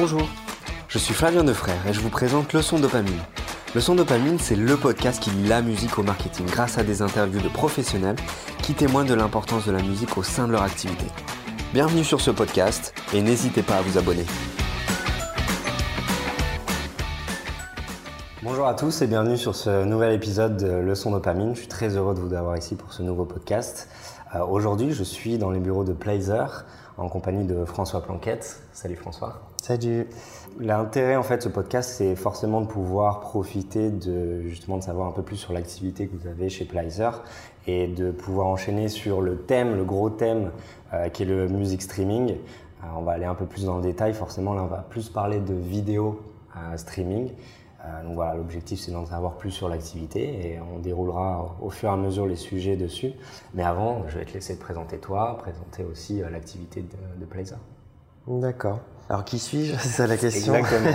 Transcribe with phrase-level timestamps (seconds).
[0.00, 0.26] Bonjour,
[0.88, 3.20] je suis Flavien Defrère et je vous présente Leçon Dopamine.
[3.74, 7.42] Leçon Dopamine, c'est le podcast qui lie la musique au marketing grâce à des interviews
[7.42, 8.16] de professionnels
[8.62, 11.04] qui témoignent de l'importance de la musique au sein de leur activité.
[11.74, 14.24] Bienvenue sur ce podcast et n'hésitez pas à vous abonner.
[18.42, 21.54] Bonjour à tous et bienvenue sur ce nouvel épisode de Leçon Dopamine.
[21.54, 23.90] Je suis très heureux de vous avoir ici pour ce nouveau podcast.
[24.34, 26.64] Euh, Aujourd'hui, je suis dans les bureaux de Plazer
[26.96, 28.62] en compagnie de François Planquette.
[28.72, 29.49] Salut François.
[29.62, 30.06] Salut.
[30.58, 35.06] L'intérêt en fait de ce podcast, c'est forcément de pouvoir profiter de justement de savoir
[35.06, 37.22] un peu plus sur l'activité que vous avez chez Plazer
[37.66, 40.50] et de pouvoir enchaîner sur le thème, le gros thème
[40.94, 42.30] euh, qui est le music streaming.
[42.30, 44.14] Euh, on va aller un peu plus dans le détail.
[44.14, 46.22] Forcément, là, on va plus parler de vidéo
[46.56, 47.30] euh, streaming.
[48.04, 51.92] Donc voilà, l'objectif c'est d'en savoir plus sur l'activité et on déroulera au fur et
[51.92, 53.12] à mesure les sujets dessus.
[53.54, 58.40] Mais avant, je vais te laisser te présenter toi, présenter aussi l'activité de, de.
[58.40, 58.80] D'accord.
[59.10, 59.74] Alors qui suis-je?
[59.78, 60.54] C'est ça la question.
[60.54, 60.94] Exactement.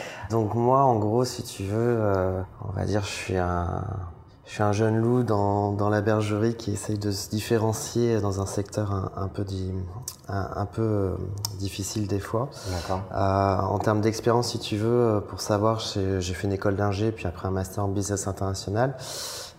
[0.30, 3.84] Donc moi, en gros, si tu veux, euh, on va dire, je suis un,
[4.46, 8.40] je suis un jeune loup dans, dans la bergerie qui essaye de se différencier dans
[8.40, 9.74] un secteur un, un peu, di-
[10.30, 11.14] un, un peu euh,
[11.58, 12.48] difficile des fois.
[12.72, 13.02] D'accord.
[13.14, 17.12] Euh, en termes d'expérience, si tu veux, pour savoir, j'ai j'ai fait une école d'ingé,
[17.12, 18.96] puis après un master en business international.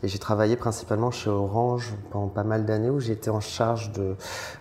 [0.06, 4.16] Et j'ai travaillé principalement chez Orange pendant pas mal d'années où j'étais en charge de,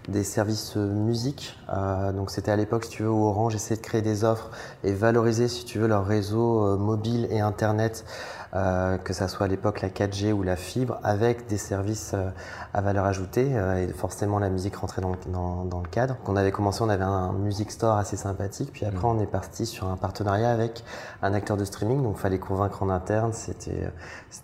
[0.09, 1.59] des services euh, musique.
[1.69, 4.49] Euh, donc c'était à l'époque, si tu veux, où Orange essayait de créer des offres
[4.85, 8.07] et valoriser, si tu veux, leur réseau euh, mobile et Internet,
[8.55, 12.31] euh, que ça soit à l'époque la 4G ou la fibre, avec des services euh,
[12.73, 13.49] à valeur ajoutée.
[13.57, 16.17] euh, et forcément, la musique rentrait dans, le- dans, dans le cadre.
[16.25, 18.71] Quand on avait commencé, on avait un music store assez sympathique.
[18.73, 20.85] Puis après, on est parti sur un partenariat avec
[21.23, 22.03] un acteur de streaming.
[22.03, 23.33] Donc, fallait convaincre en interne.
[23.33, 23.91] C'était,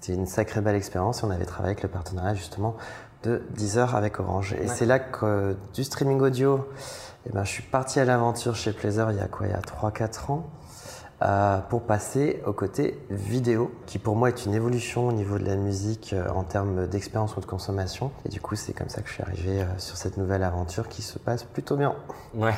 [0.08, 1.22] une sacrée belle expérience.
[1.22, 2.74] Et on avait travaillé avec le partenariat, justement,
[3.22, 4.55] de Deezer avec Orange.
[4.55, 6.67] Et c'est là que euh, du streaming audio,
[7.27, 9.47] eh ben, je suis parti à l'aventure chez Plazer il y a quoi?
[9.47, 10.45] Il y a 3-4 ans?
[11.22, 15.45] Euh, pour passer au côté vidéo, qui pour moi est une évolution au niveau de
[15.45, 18.11] la musique euh, en termes d'expérience ou de consommation.
[18.24, 20.89] Et du coup, c'est comme ça que je suis arrivé euh, sur cette nouvelle aventure
[20.89, 21.95] qui se passe plutôt bien.
[22.34, 22.55] Ouais,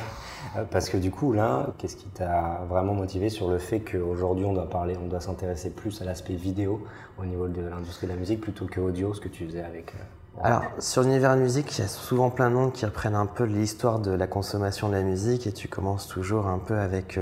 [0.71, 4.53] parce que du coup, là, qu'est-ce qui t'a vraiment motivé sur le fait qu'aujourd'hui, on
[4.53, 6.85] doit parler, on doit s'intéresser plus à l'aspect vidéo
[7.17, 9.93] au niveau de l'industrie de la musique plutôt que audio, ce que tu faisais avec.
[10.37, 13.25] Euh, Alors, sur l'univers musique, il y a souvent plein de monde qui reprennent un
[13.25, 17.19] peu l'histoire de la consommation de la musique et tu commences toujours un peu avec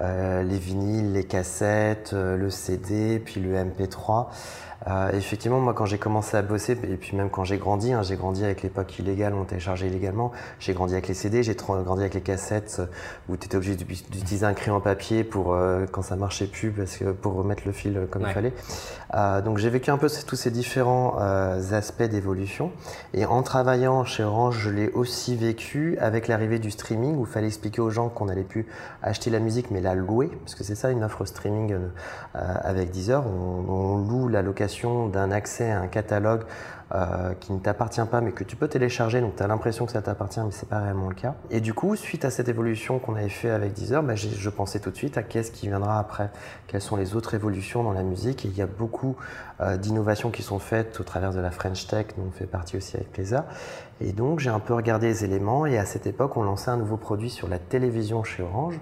[0.00, 4.26] euh, les vinyles, les cassettes, euh, le CD, puis le MP3.
[4.88, 8.02] Euh, effectivement, moi, quand j'ai commencé à bosser, et puis même quand j'ai grandi, hein,
[8.02, 12.00] j'ai grandi avec l'époque illégale, on téléchargeait illégalement, j'ai grandi avec les CD, j'ai grandi
[12.00, 12.86] avec les cassettes euh,
[13.28, 16.96] où tu étais obligé d'utiliser un crayon papier pour euh, quand ça marchait plus, parce
[16.96, 18.28] que pour remettre le fil comme Ouais.
[18.30, 18.52] il fallait.
[19.14, 21.16] Euh, donc j'ai vécu un peu tous ces différents
[21.72, 22.70] aspects d'évolution.
[23.14, 27.30] Et en travaillant chez Orange, je l'ai aussi vécu avec l'arrivée du streaming où il
[27.30, 28.66] fallait expliquer aux gens qu'on n'allait plus
[29.02, 31.74] acheter la musique mais la louer, parce que c'est ça une offre streaming
[32.34, 33.24] avec Deezer.
[33.26, 34.69] On, on loue la location
[35.08, 36.42] d'un accès à un catalogue
[36.92, 39.92] euh, qui ne t'appartient pas mais que tu peux télécharger, donc tu as l'impression que
[39.92, 41.34] ça t'appartient mais c'est pas réellement le cas.
[41.50, 44.80] Et du coup, suite à cette évolution qu'on avait fait avec Deezer, bah, je pensais
[44.80, 46.30] tout de suite à qu'est-ce qui viendra après,
[46.66, 48.44] quelles sont les autres évolutions dans la musique?
[48.44, 49.14] Et il y a beaucoup
[49.60, 52.76] euh, d'innovations qui sont faites au travers de la French Tech, dont on fait partie
[52.76, 53.46] aussi avec Plaza.
[54.00, 56.76] Et donc j'ai un peu regardé les éléments et à cette époque on lançait un
[56.76, 58.80] nouveau produit sur la télévision chez Orange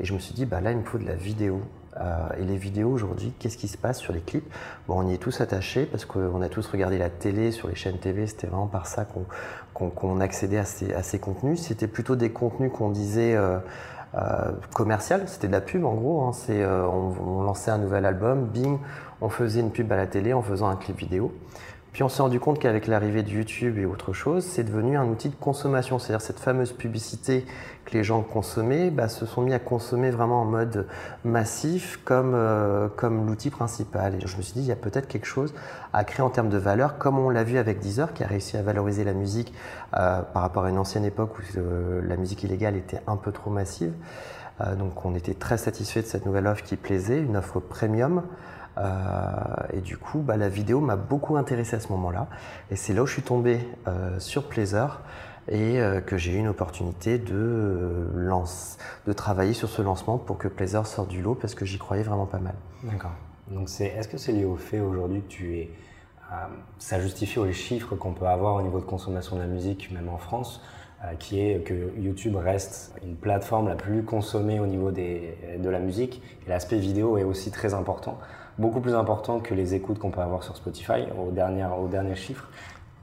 [0.00, 1.60] et je me suis dit bah là il me faut de la vidéo.
[2.00, 4.48] Euh, et les vidéos aujourd'hui, qu'est-ce qui se passe sur les clips?
[4.88, 7.74] Bon, on y est tous attachés parce qu'on a tous regardé la télé sur les
[7.76, 8.26] chaînes TV.
[8.26, 9.06] C'était vraiment par ça
[9.74, 11.60] qu'on accédait à ces, à ces contenus.
[11.60, 13.58] C'était plutôt des contenus qu'on disait euh,
[14.16, 15.22] euh, commercial.
[15.26, 16.22] C'était de la pub en gros.
[16.22, 16.32] hein.
[16.50, 18.78] Euh, on, on lançait un nouvel album, bing,
[19.20, 21.32] on faisait une pub à la télé en faisant un clip vidéo.
[21.94, 25.06] Puis on s'est rendu compte qu'avec l'arrivée de YouTube et autre chose, c'est devenu un
[25.06, 26.00] outil de consommation.
[26.00, 27.46] C'est-à-dire cette fameuse publicité
[27.84, 30.88] que les gens consommaient, bah, se sont mis à consommer vraiment en mode
[31.22, 34.16] massif comme, euh, comme l'outil principal.
[34.16, 35.54] Et je me suis dit, il y a peut-être quelque chose
[35.92, 38.56] à créer en termes de valeur, comme on l'a vu avec Deezer, qui a réussi
[38.56, 39.54] à valoriser la musique
[39.96, 43.30] euh, par rapport à une ancienne époque où euh, la musique illégale était un peu
[43.30, 43.92] trop massive.
[44.78, 48.22] Donc on était très satisfait de cette nouvelle offre qui plaisait, une offre premium.
[48.78, 49.20] Euh,
[49.72, 52.28] et du coup, bah, la vidéo m'a beaucoup intéressé à ce moment-là.
[52.70, 55.00] Et c'est là où je suis tombé euh, sur Plazer
[55.48, 60.38] et euh, que j'ai eu une opportunité de, lance, de travailler sur ce lancement pour
[60.38, 62.54] que Plazer sorte du lot parce que j'y croyais vraiment pas mal.
[62.82, 63.12] D'accord.
[63.48, 65.70] Donc est-ce que c'est lié au fait aujourd'hui que tu es,
[66.78, 70.08] ça justifie les chiffres qu'on peut avoir au niveau de consommation de la musique, même
[70.08, 70.62] en France,
[71.18, 75.78] qui est que YouTube reste une plateforme la plus consommée au niveau des, de la
[75.78, 78.18] musique et l'aspect vidéo est aussi très important,
[78.58, 82.14] beaucoup plus important que les écoutes qu'on peut avoir sur Spotify au dernier, au dernier
[82.14, 82.48] chiffre.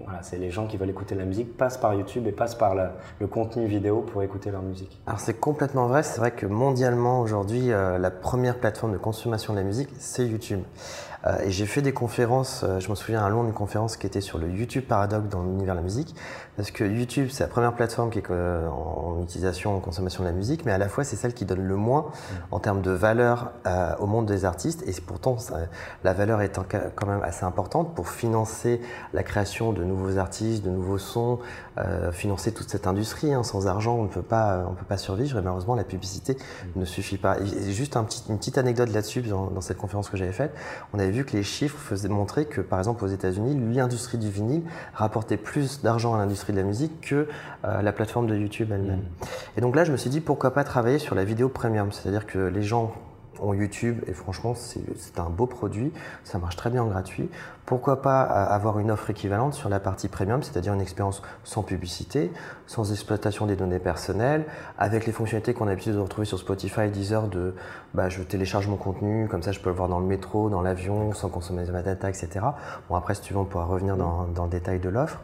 [0.03, 2.73] Voilà, c'est les gens qui veulent écouter la musique passent par YouTube et passent par
[2.75, 4.99] le contenu vidéo pour écouter leur musique.
[5.05, 9.53] Alors c'est complètement vrai, c'est vrai que mondialement aujourd'hui, euh, la première plateforme de consommation
[9.53, 10.61] de la musique, c'est YouTube.
[11.27, 14.07] Euh, et j'ai fait des conférences, euh, je me souviens à Londres, une conférence qui
[14.07, 16.15] était sur le YouTube paradoxe dans l'univers de la musique,
[16.61, 20.29] parce que YouTube, c'est la première plateforme qui est euh, en utilisation, en consommation de
[20.29, 22.11] la musique, mais à la fois c'est celle qui donne le moins
[22.51, 23.51] en termes de valeur
[23.99, 25.37] au monde des artistes, et pourtant
[26.03, 26.59] la valeur est
[26.95, 28.79] quand même assez importante pour financer
[29.13, 31.39] la création de nouveaux artistes, de nouveaux sons,
[32.11, 33.33] financer toute cette industrie.
[33.33, 33.41] Hein.
[33.41, 36.37] Sans argent, on ne peut pas, on peut pas survivre, et malheureusement la publicité
[36.75, 37.37] ne suffit pas.
[37.39, 40.53] Et juste un petit, une petite anecdote là-dessus dans, dans, cette conférence que j'avais faite,
[40.93, 44.29] on avait vu que les chiffres faisaient montrer que, par exemple, aux États-Unis, l'industrie du
[44.29, 44.63] vinyle
[44.93, 47.27] rapportait plus d'argent à l'industrie de la musique que
[47.65, 48.99] euh, la plateforme de YouTube elle-même.
[48.99, 49.57] Mm.
[49.57, 51.91] Et donc là, je me suis dit, pourquoi pas travailler sur la vidéo premium?
[51.91, 52.93] C'est-à-dire que les gens
[53.41, 55.91] ont YouTube et franchement c'est un beau produit,
[56.23, 57.29] ça marche très bien en gratuit.
[57.65, 61.63] Pourquoi pas euh, avoir une offre équivalente sur la partie premium, c'est-à-dire une expérience sans
[61.63, 62.31] publicité,
[62.67, 64.45] sans exploitation des données personnelles,
[64.77, 67.55] avec les fonctionnalités qu'on a l'habitude de retrouver sur Spotify, Deezer, de
[67.93, 70.61] bah, je télécharge mon contenu, comme ça je peux le voir dans le métro, dans
[70.61, 72.29] l'avion, sans consommer de ma data, etc.
[72.89, 75.19] Bon après si tu veux on pourra revenir dans, le détail de l'offre.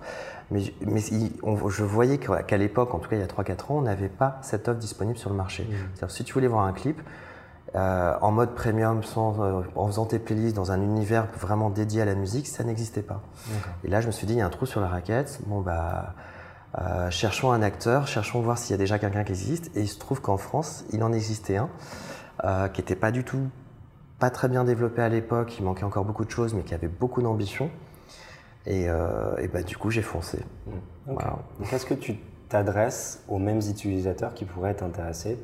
[0.50, 3.82] Mais, mais je voyais qu'à l'époque, en tout cas il y a 3-4 ans, on
[3.82, 5.64] n'avait pas cette offre disponible sur le marché.
[5.64, 5.76] Mmh.
[5.94, 7.02] C'est-à-dire si tu voulais voir un clip,
[7.76, 12.02] euh, en mode premium, sans, euh, en faisant tes playlists dans un univers vraiment dédié
[12.02, 13.22] à la musique, ça n'existait pas.
[13.84, 15.42] Et là, je me suis dit, il y a un trou sur la raquette.
[15.48, 16.14] Bon, bah,
[16.80, 19.70] euh, cherchons un acteur, cherchons voir s'il y a déjà quelqu'un qui existe.
[19.76, 21.70] Et il se trouve qu'en France, il en existait un
[22.70, 23.50] qui n'était pas du tout,
[24.20, 25.58] pas très bien développé à l'époque.
[25.58, 27.72] Il manquait encore beaucoup de choses, mais qui avait beaucoup d'ambition.
[28.68, 28.88] Et,
[29.54, 30.40] bah, du coup, j'ai foncé.
[30.66, 31.14] Mmh.
[31.60, 32.18] Donc, est-ce que tu
[32.50, 35.40] t'adresses aux mêmes utilisateurs qui pourraient être intéressés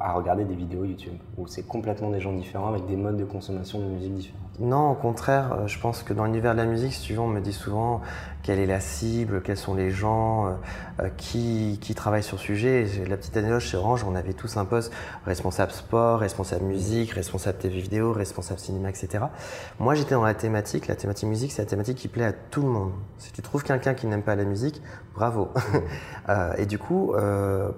[0.00, 3.24] à regarder des vidéos YouTube, où c'est complètement des gens différents avec des modes de
[3.24, 6.66] consommation de musique différents Non, au contraire, euh, je pense que dans l'univers de la
[6.66, 8.00] musique, si tu veux, on me dit souvent
[8.42, 10.50] quelle est la cible, quels sont les gens, euh,
[11.00, 12.86] euh, qui, qui travaillent sur le sujet.
[13.08, 14.92] La petite anecdote chez Orange, on avait tous un poste
[15.24, 19.24] responsable sport, responsable musique, responsable TV vidéo, responsable cinéma, etc.
[19.78, 20.86] Moi, j'étais dans la thématique.
[20.86, 22.92] La thématique musique, c'est la thématique qui plaît à tout le monde.
[23.18, 24.80] Si tu trouves quelqu'un qui n'aime pas la musique,
[25.16, 25.52] bravo.
[26.58, 27.14] et du coup,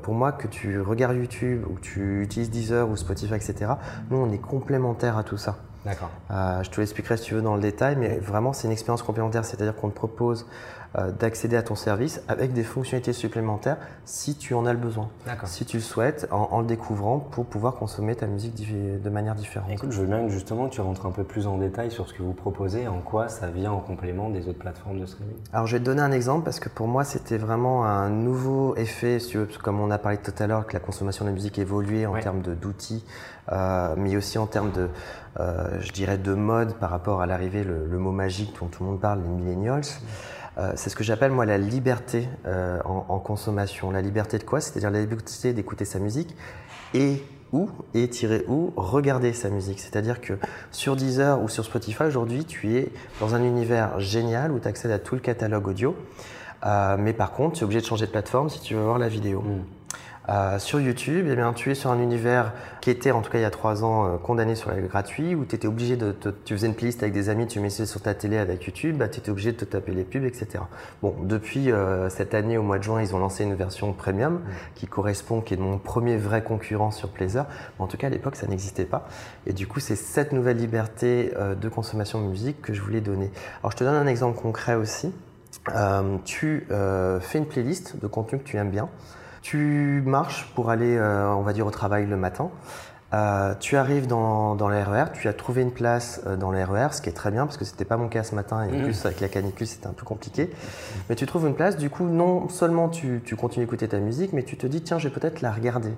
[0.03, 3.73] pour moi, que tu regardes YouTube ou que tu utilises Deezer ou Spotify, etc.,
[4.11, 5.57] nous, on est complémentaires à tout ça.
[5.85, 6.11] D'accord.
[6.31, 9.03] Euh, je te l'expliquerai si tu veux dans le détail, mais vraiment, c'est une expérience
[9.03, 10.78] complémentaire, c'est-à-dire qu'on te propose euh,
[11.19, 15.09] d'accéder à ton service avec des fonctionnalités supplémentaires si tu en as le besoin.
[15.45, 19.71] Si tu le souhaites, en, le découvrant pour pouvoir consommer ta musique de manière différente.
[19.71, 22.15] Écoute, je veux bien que justement tu rentres un peu plus en détail sur ce
[22.15, 25.37] que vous proposez, en quoi ça vient en complément des autres plateformes de streaming.
[25.53, 28.75] Alors je vais te donner un exemple parce que pour moi c'était vraiment un nouveau
[28.77, 29.19] effet,
[29.63, 32.19] comme on a parlé tout à l'heure, que la consommation de la musique évoluait en
[32.19, 33.05] termes d'outils,
[33.53, 34.89] euh, mais aussi en termes de,
[35.41, 38.91] euh, je dirais, de mode par rapport à l'arrivée, le, mot magique dont tout le
[38.91, 39.85] monde parle, les millennials.
[40.59, 43.91] Euh, c'est ce que j'appelle moi la liberté euh, en, consommation.
[43.91, 44.61] La liberté de quoi?
[44.61, 46.35] C'est-à-dire la liberté d'écouter sa musique
[46.95, 47.23] et
[47.53, 49.81] ou et tirer où regarder sa musique.
[49.81, 50.35] C'est-à-dire que
[50.71, 52.91] sur Deezer ou sur Spotify aujourd'hui, tu es
[53.21, 55.97] dans un univers génial où tu accèdes à tout le catalogue audio.
[56.67, 58.99] Euh, mais par contre, tu es obligé de changer de plateforme si tu veux voir
[58.99, 59.43] la vidéo.
[59.43, 59.78] Mm.
[60.29, 62.53] Euh, sur YouTube, eh bien, tu es sur un univers
[62.83, 65.35] qui était, en tout cas il y a trois ans, euh, condamné sur le gratuit,
[65.35, 66.15] où tu étais obligé de.
[66.45, 69.09] tu faisais une playlist avec des amis, tu mettais sur ta télé avec YouTube, bah,
[69.09, 70.65] tu étais obligé de te taper les pubs, etc.
[71.03, 74.35] Bon, depuis euh, cette année, au mois de juin, ils ont lancé une version premium
[74.35, 74.41] mmh.
[74.75, 77.47] qui correspond, qui est mon premier vrai concurrent sur Plazer.
[77.79, 79.09] en tout cas, à l'époque, ça n'existait pas.
[79.47, 83.31] Et du coup, c'est cette nouvelle liberté de consommation de musique que je voulais donner.
[83.61, 85.11] Alors, je te donne un exemple concret aussi.
[86.25, 88.89] tu fais une playlist de contenu que tu aimes bien.
[89.51, 92.51] Tu marches pour aller, euh, on va dire, au travail le matin.
[93.15, 97.01] Euh, tu arrives dans, dans RER, tu as trouvé une place euh, dans RER, ce
[97.01, 98.83] qui est très bien parce que c'était pas mon cas ce matin et en mmh.
[98.83, 100.51] plus avec la canicule c'était un peu compliqué.
[101.09, 104.35] Mais tu trouves une place, du coup non seulement tu, tu continues d'écouter ta musique,
[104.35, 105.95] mais tu te dis tiens je vais peut-être la regarder.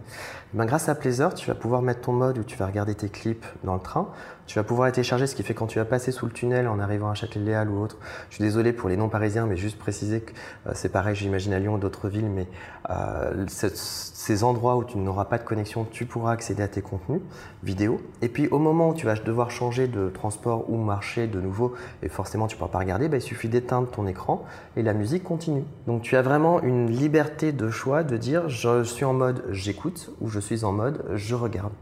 [0.54, 3.08] Ben, grâce à Plaisir, tu vas pouvoir mettre ton mode où tu vas regarder tes
[3.08, 4.10] clips dans le train.
[4.46, 6.78] Tu vas pouvoir télécharger, ce qui fait quand tu vas passer sous le tunnel en
[6.80, 7.98] arrivant à Châtelet-Léal ou autre.
[8.30, 10.32] Je suis désolé pour les non-parisiens, mais juste préciser que
[10.66, 12.48] euh, c'est pareil, j'imagine à Lyon ou d'autres villes, mais
[12.90, 17.20] euh, ces endroits où tu n'auras pas de connexion, tu pourras accéder à tes contenus
[17.62, 18.00] vidéo.
[18.22, 21.74] Et puis au moment où tu vas devoir changer de transport ou marcher de nouveau,
[22.02, 24.44] et forcément tu ne pourras pas regarder, bah, il suffit d'éteindre ton écran
[24.76, 25.64] et la musique continue.
[25.86, 30.10] Donc tu as vraiment une liberté de choix de dire je suis en mode j'écoute
[30.20, 31.72] ou je suis en mode je regarde.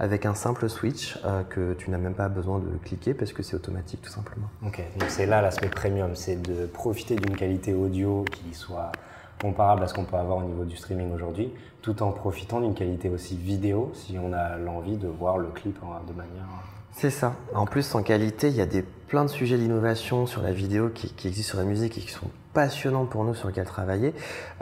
[0.00, 3.42] Avec un simple switch euh, que tu n'as même pas besoin de cliquer parce que
[3.42, 4.48] c'est automatique tout simplement.
[4.66, 8.92] Ok, donc c'est là l'aspect premium, c'est de profiter d'une qualité audio qui soit
[9.40, 12.74] comparable à ce qu'on peut avoir au niveau du streaming aujourd'hui, tout en profitant d'une
[12.74, 16.46] qualité aussi vidéo si on a l'envie de voir le clip de manière.
[16.92, 17.34] C'est ça.
[17.54, 20.88] En plus, en qualité, il y a des, plein de sujets d'innovation sur la vidéo
[20.88, 24.14] qui, qui existent sur la musique et qui sont passionnant pour nous sur lequel travailler.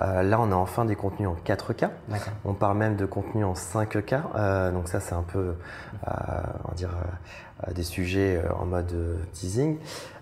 [0.03, 1.89] Euh, là, on a enfin des contenus en 4K.
[2.45, 4.23] On parle même de contenus en 5K.
[4.35, 6.11] Euh, donc ça, c'est un peu, euh,
[6.65, 6.91] on va dire,
[7.73, 8.93] des sujets en mode
[9.35, 9.79] teasing.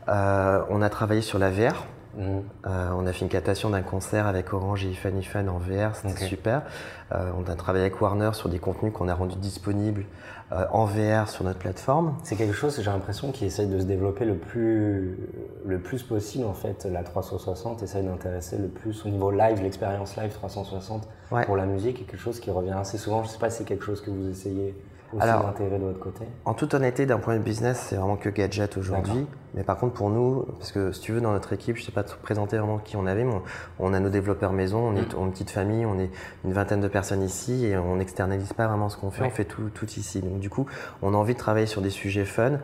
[0.06, 1.86] on a travaillé sur la VR.
[2.16, 2.38] Mm.
[2.64, 6.24] on a fait une captation d'un concert avec Orange et Ifan Ifan en VR, c'était
[6.24, 6.62] super.
[7.10, 10.04] on a travaillé avec Warner sur des contenus qu'on a rendus disponibles
[10.50, 12.16] euh, en VR sur notre plateforme.
[12.22, 15.18] C'est quelque chose, j'ai l'impression, qui essaye de se développer le plus,
[15.66, 16.88] le plus possible en fait.
[16.90, 21.06] La 360 essaye d'intéresser le plus au niveau live, l'expérience live 360
[21.44, 23.22] pour la musique, quelque chose qui revient assez souvent.
[23.24, 24.74] Je ne sais pas si c'est quelque chose que vous essayez
[25.18, 28.28] alors, de votre côté En toute honnêteté, d'un point de vue business, c'est vraiment que
[28.28, 29.26] gadget aujourd'hui.
[29.54, 31.86] Mais par contre, pour nous, parce que si tu veux, dans notre équipe, je ne
[31.86, 33.32] sais pas te présenter vraiment qui on avait, mais
[33.78, 35.18] on, a nos développeurs maison, on est mm.
[35.18, 36.10] une petite famille, on est
[36.44, 39.46] une vingtaine de personnes ici et on n'externalise pas vraiment ce qu'on fait, on fait
[39.46, 40.20] tout, tout, ici.
[40.20, 40.66] Donc du coup,
[41.00, 42.58] on a envie de travailler sur des sujets fun,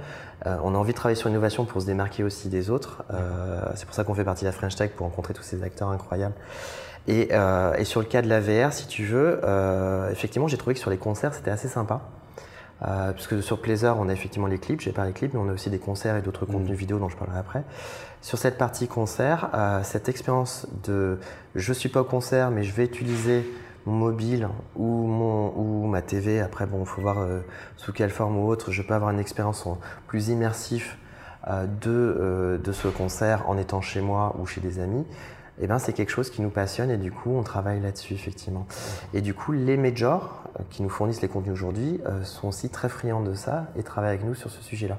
[0.47, 3.03] euh, on a envie de travailler sur l'innovation pour se démarquer aussi des autres.
[3.13, 5.63] Euh, c'est pour ça qu'on fait partie de la French Tech, pour rencontrer tous ces
[5.63, 6.35] acteurs incroyables.
[7.07, 9.41] Et, euh, et sur le cas de la VR, si tu veux,
[10.13, 12.03] effectivement, j'ai trouvé que sur les concerts, c'était assez sympa.
[12.87, 15.49] Euh, puisque sur Plaisir, on a effectivement les clips, j'ai pas les clips, mais on
[15.49, 16.75] a aussi des concerts et d'autres contenus mm.
[16.75, 17.65] vidéo dont je parlerai après.
[18.21, 21.19] Sur cette partie concert, euh, cette expérience de
[21.55, 23.47] je suis pas au concert, mais je vais utiliser
[23.87, 27.41] mon mobile ou, mon, ou ma TV, après bon, il faut voir euh,
[27.77, 29.67] sous quelle forme ou autre, je peux avoir une expérience
[30.07, 30.99] plus immersif
[31.83, 35.05] de, de ce concert en étant chez moi ou chez des amis
[35.61, 38.67] eh ben, c'est quelque chose qui nous passionne et du coup, on travaille là-dessus, effectivement.
[39.13, 42.69] Et du coup, les majors euh, qui nous fournissent les contenus aujourd'hui euh, sont aussi
[42.69, 44.99] très friands de ça et travaillent avec nous sur ce sujet-là.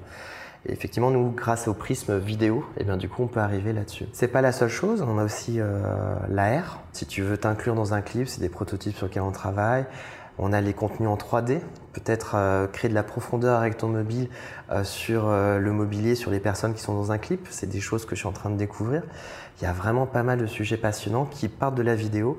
[0.67, 4.05] Et effectivement, nous, grâce au prisme vidéo, eh bien, du coup, on peut arriver là-dessus.
[4.13, 6.79] C'est pas la seule chose, on a aussi euh, l'AR.
[6.93, 9.85] Si tu veux t'inclure dans un clip, c'est des prototypes sur lesquels on travaille.
[10.37, 11.59] On a les contenus en 3D,
[11.93, 14.27] peut-être euh, créer de la profondeur avec ton mobile
[14.69, 17.47] euh, sur euh, le mobilier, sur les personnes qui sont dans un clip.
[17.49, 19.03] C'est des choses que je suis en train de découvrir.
[19.59, 22.37] Il y a vraiment pas mal de sujets passionnants qui partent de la vidéo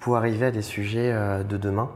[0.00, 1.12] pour arriver à des sujets
[1.44, 1.90] de demain.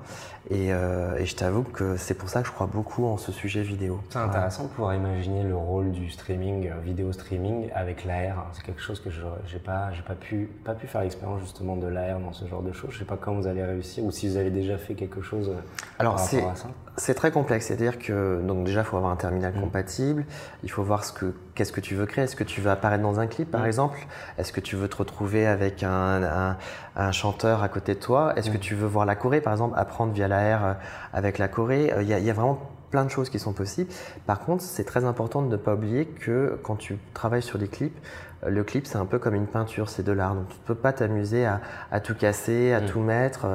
[0.53, 3.63] Euh, et, je t'avoue que c'est pour ça que je crois beaucoup en ce sujet
[3.63, 4.01] vidéo.
[4.11, 8.49] C'est intéressant de pouvoir imaginer le rôle du streaming, euh, vidéo streaming avec l'AR.
[8.53, 11.87] C'est quelque chose que je n'ai pas, pas, pu, pas pu faire l'expérience justement de
[11.87, 12.91] l'AR dans ce genre de choses.
[12.91, 15.23] Je ne sais pas comment vous allez réussir ou si vous avez déjà fait quelque
[15.23, 15.61] chose euh,
[15.99, 16.69] Alors, par rapport à ça.
[16.97, 17.67] C'est très complexe.
[17.67, 19.61] C'est-à-dire que donc déjà, il faut avoir un terminal mm.
[19.61, 20.27] compatible.
[20.63, 22.25] Il faut voir ce que, qu'est-ce que tu veux créer.
[22.25, 23.67] Est-ce que tu veux apparaître dans un clip, par mm.
[23.67, 23.99] exemple?
[24.39, 26.57] Est-ce que tu veux te retrouver avec un,
[26.97, 28.35] un, chanteur à côté de toi?
[28.37, 28.61] Est-ce que mm.
[28.61, 30.75] tu veux voir la Corée, par exemple, apprendre via la euh,
[31.13, 31.93] avec la Corée.
[31.93, 32.61] Euh, il y, a vraiment
[32.91, 33.91] plein de choses qui sont possibles.
[34.27, 37.69] Par contre, c'est très important de ne pas oublier que quand tu travailles sur des
[37.69, 37.97] clips,
[38.45, 40.35] euh, le clip, c'est un peu comme une peinture, c'est de l'art.
[40.35, 42.87] Donc, tu ne peux pas t'amuser à, tout casser, à mm.
[42.87, 43.47] tout mettre,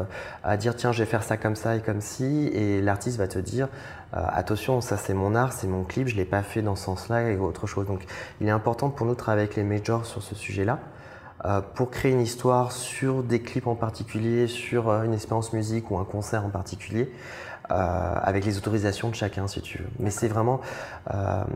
[0.44, 2.50] à dire tiens, je vais faire ça comme ça et comme ci.
[2.54, 3.68] Et l'artiste va te dire
[4.12, 6.86] attention, ça c'est mon art, c'est mon clip, je ne l'ai pas fait dans ce
[6.86, 7.86] sens-là et autre chose.
[7.86, 8.06] Donc,
[8.42, 10.80] il est important pour nous de travailler avec les majors sur ce sujet-là.
[11.46, 15.90] Euh, pour créer une histoire sur des clips en particulier, sur euh, une expérience musique
[15.90, 17.10] ou un concert en particulier,
[17.72, 17.76] euh,
[18.22, 19.90] avec les autorisations de chacun si tu veux.
[20.00, 20.60] Mais c'est vraiment,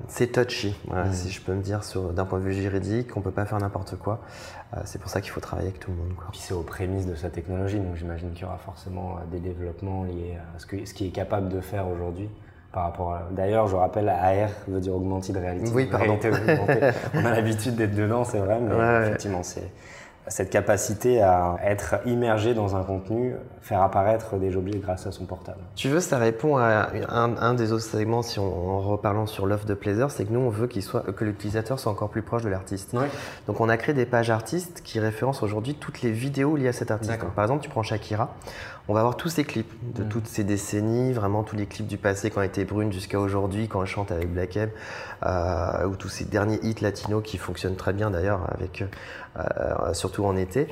[0.07, 1.11] c'est touchy, mmh.
[1.11, 1.81] si je peux me dire,
[2.13, 4.21] d'un point de vue juridique, on peut pas faire n'importe quoi.
[4.85, 6.13] c'est pour ça qu'il faut travailler avec tout le monde.
[6.15, 6.27] Quoi.
[6.31, 10.03] Puis c'est aux prémices de sa technologie, donc j'imagine qu'il y aura forcément des développements
[10.03, 12.29] liés à ce, que, ce qui est capable de faire aujourd'hui
[12.73, 13.21] par rapport à...
[13.31, 15.71] D'ailleurs, je rappelle, AR veut dire augmented reality.
[15.73, 16.19] Oui, pardon.
[17.13, 18.73] On a l'habitude d'être dedans, c'est vrai, mais
[19.05, 19.71] effectivement, c'est
[20.27, 25.25] cette capacité à être immergé dans un contenu, faire apparaître des objets grâce à son
[25.25, 25.59] portable.
[25.75, 29.65] Tu veux, ça répond à un, des autres segments, si on, en reparlant sur l'offre
[29.65, 32.49] de plaisir, c'est que nous, on veut soit, que l'utilisateur soit encore plus proche de
[32.49, 32.95] l'artiste.
[33.47, 36.73] Donc, on a créé des pages artistes qui référencent aujourd'hui toutes les vidéos liées à
[36.73, 37.19] cet artiste.
[37.35, 38.33] par exemple, tu prends Shakira,
[38.87, 40.09] on va avoir tous ces clips de mm.
[40.09, 43.67] toutes ces décennies, vraiment tous les clips du passé quand elle était brune jusqu'à aujourd'hui,
[43.67, 44.69] quand elle chante avec Black M,
[45.25, 48.83] euh, ou tous ces derniers hits latinos qui fonctionnent très bien d'ailleurs, avec
[49.37, 50.67] euh, surtout en été.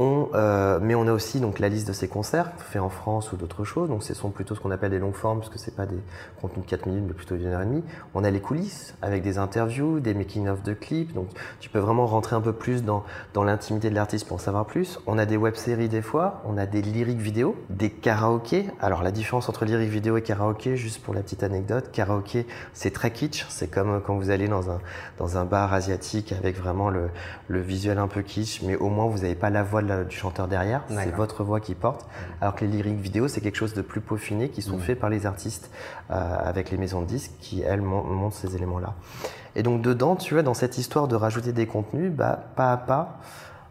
[0.00, 3.36] Euh, mais on a aussi donc la liste de ces concerts faits en France ou
[3.36, 3.88] d'autres choses.
[3.88, 5.98] Donc ce sont plutôt ce qu'on appelle des longues formes, parce que c'est pas des
[6.40, 7.82] contenus de 4 minutes, mais plutôt d'une heure et demie.
[8.14, 11.12] On a les coulisses avec des interviews, des making-of de clips.
[11.14, 11.28] Donc
[11.60, 15.00] tu peux vraiment rentrer un peu plus dans, l'intimité de l'artiste pour en savoir plus.
[15.06, 18.66] On a des web-séries des fois, on a des lyriques vidéo, des karaokés.
[18.80, 22.92] Alors la différence entre lyrique vidéo et karaoké, juste pour la petite anecdote, karaoké c'est
[22.92, 23.46] très kitsch.
[23.48, 24.78] C'est comme quand vous allez dans un,
[25.18, 27.10] dans un bar asiatique avec vraiment le,
[27.48, 30.16] le visuel un peu kitsch, mais au moins vous n'avez pas la voix de du
[30.16, 32.06] chanteur derrière, c'est votre voix qui porte.
[32.40, 34.80] Alors que les lyriques vidéo, c'est quelque chose de plus peaufiné qui sont mm.
[34.80, 35.70] faits par les artistes
[36.10, 38.94] euh, avec les maisons de disques qui, elles, montrent ces éléments-là.
[39.56, 42.76] Et donc dedans, tu vois, dans cette histoire de rajouter des contenus, bah, pas à
[42.76, 43.18] pas,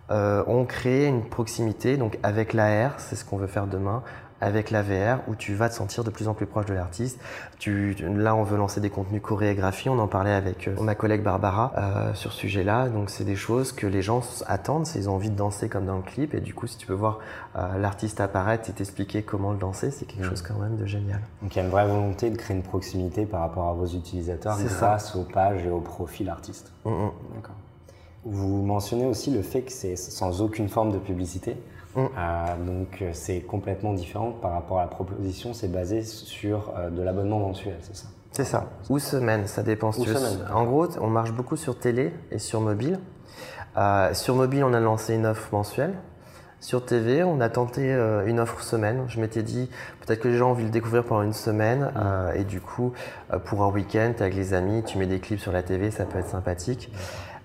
[0.10, 4.04] euh, on crée une proximité donc avec l'AR, c'est ce qu'on veut faire demain,
[4.42, 7.20] avec la VR où tu vas te sentir de plus en plus proche de l'artiste.
[7.66, 9.90] là, on veut lancer des contenus chorégraphie.
[9.90, 12.90] On en parlait avec euh, ma collègue Barbara euh, sur ce sujet-là.
[12.90, 14.88] Donc, c'est des choses que les gens attendent.
[14.96, 16.34] Ils ont envie de danser comme dans le clip.
[16.34, 17.20] Et du coup, si tu peux voir
[17.56, 20.30] euh, l'artiste apparaître et t'expliquer comment le danser, c'est quelque mm.
[20.30, 21.22] chose quand même de génial.
[21.42, 23.88] Donc, il y a une vraie volonté de créer une proximité par rapport à vos
[23.88, 26.72] utilisateurs grâce aux pages et aux profils artistes.
[26.86, 27.12] Mm, mm.
[27.36, 27.56] D'accord.
[28.30, 31.56] Vous mentionnez aussi le fait que c'est sans aucune forme de publicité.
[31.98, 32.06] Mm.
[32.16, 36.92] Euh, donc euh, c'est complètement différent par rapport à la proposition, c'est basé sur euh,
[36.92, 38.08] de l'abonnement mensuel, c'est ça?
[38.32, 38.66] C'est ça.
[38.90, 39.90] Ou semaine, ça dépend.
[39.90, 40.46] Ou semaine.
[40.54, 43.00] En gros, on marche beaucoup sur télé et sur mobile.
[44.14, 45.96] sur mobile, on a lancé une offre mensuelle.
[46.60, 47.92] Sur TV, on a tenté
[48.28, 49.06] une offre semaine.
[49.08, 49.70] Je m'étais dit,
[50.02, 51.92] peut-être que les gens ont envie de le découvrir pendant une semaine.
[51.96, 52.36] Mm.
[52.36, 52.94] et du coup,
[53.46, 56.20] pour un week-end, avec les amis, tu mets des clips sur la TV, ça peut
[56.20, 56.92] être sympathique.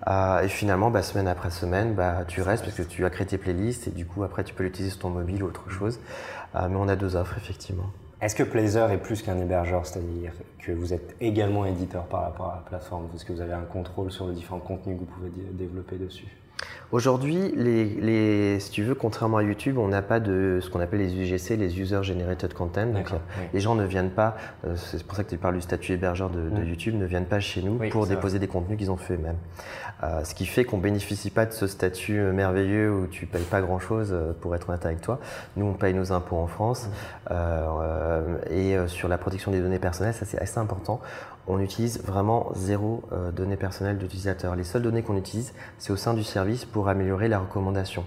[0.07, 3.25] Euh, et finalement, bah, semaine après semaine, bah, tu restes parce que tu as créé
[3.25, 5.99] tes playlists et du coup, après, tu peux l'utiliser sur ton mobile ou autre chose.
[6.55, 7.89] Euh, mais on a deux offres, effectivement.
[8.21, 12.51] Est-ce que Plazer est plus qu'un hébergeur, c'est-à-dire que vous êtes également éditeur par rapport
[12.51, 13.07] à la plateforme?
[13.09, 16.27] Parce que vous avez un contrôle sur les différents contenus que vous pouvez développer dessus?
[16.93, 20.99] Aujourd'hui, les, si tu veux, contrairement à YouTube, on n'a pas de ce qu'on appelle
[20.99, 22.85] les UGC, les User Generated Content.
[22.85, 23.09] Donc,
[23.51, 26.29] les gens ne viennent pas, euh, c'est pour ça que tu parles du statut hébergeur
[26.29, 26.67] de, mm.
[26.67, 29.37] YouTube, ne viennent pas chez nous pour déposer des contenus qu'ils ont fait eux-mêmes.
[30.03, 33.61] Euh, ce qui fait qu'on bénéficie pas de ce statut merveilleux où tu payes pas
[33.61, 35.19] grand-chose euh, pour être honnête avec toi.
[35.55, 36.89] Nous, on paye nos impôts en France.
[37.31, 37.33] Mm.
[38.51, 41.01] et sur la protection des données personnelles, ça c'est assez important
[41.47, 44.55] on utilise vraiment zéro euh, données personnelles d'utilisateur.
[44.55, 48.05] Les seules données qu'on utilise, c'est au sein du service pour améliorer la recommandation.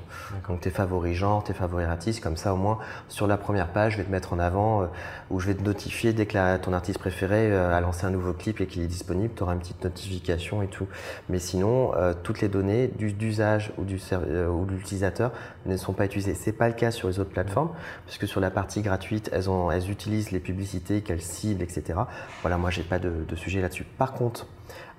[0.48, 2.78] Donc tes favoris genre, tes favoris artistes, comme ça au moins
[3.08, 4.86] sur la première page, je vais te mettre en avant euh,
[5.30, 8.32] ou je vais te notifier dès que ton artiste préféré euh, a lancé un nouveau
[8.32, 10.86] clip et qu'il est disponible, tu auras une petite notification et tout.
[11.28, 15.32] Mais sinon, toutes les données d'usage ou, du, ou de l'utilisateur
[15.66, 16.34] ne sont pas utilisées.
[16.34, 17.70] C'est pas le cas sur les autres plateformes,
[18.06, 22.00] puisque sur la partie gratuite, elles, ont, elles utilisent les publicités qu'elles ciblent, etc.
[22.42, 23.84] Voilà, moi j'ai pas de de sujets là-dessus.
[23.84, 24.46] Par contre,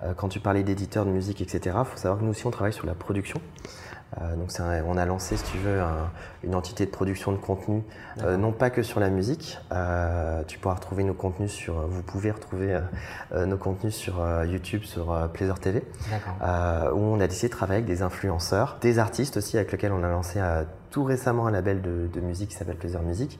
[0.03, 2.51] euh, quand tu parlais d'éditeurs de musique, etc., il faut savoir que nous aussi, on
[2.51, 3.41] travaille sur la production.
[4.21, 4.51] Euh, donc
[4.87, 5.81] on a lancé, si tu veux,
[6.43, 7.83] une entité de production de contenu,
[8.23, 9.59] euh, non pas que sur la musique.
[10.47, 12.79] tu pourras retrouver nos contenus sur, vous pouvez retrouver
[13.35, 15.83] nos contenus sur YouTube, sur Pleasure TV,
[16.41, 20.03] où on a décidé de travailler avec des influenceurs, des artistes aussi, avec lesquels on
[20.03, 20.39] a lancé
[20.89, 23.39] tout récemment un label de, de musique qui s'appelle Pleasure Music.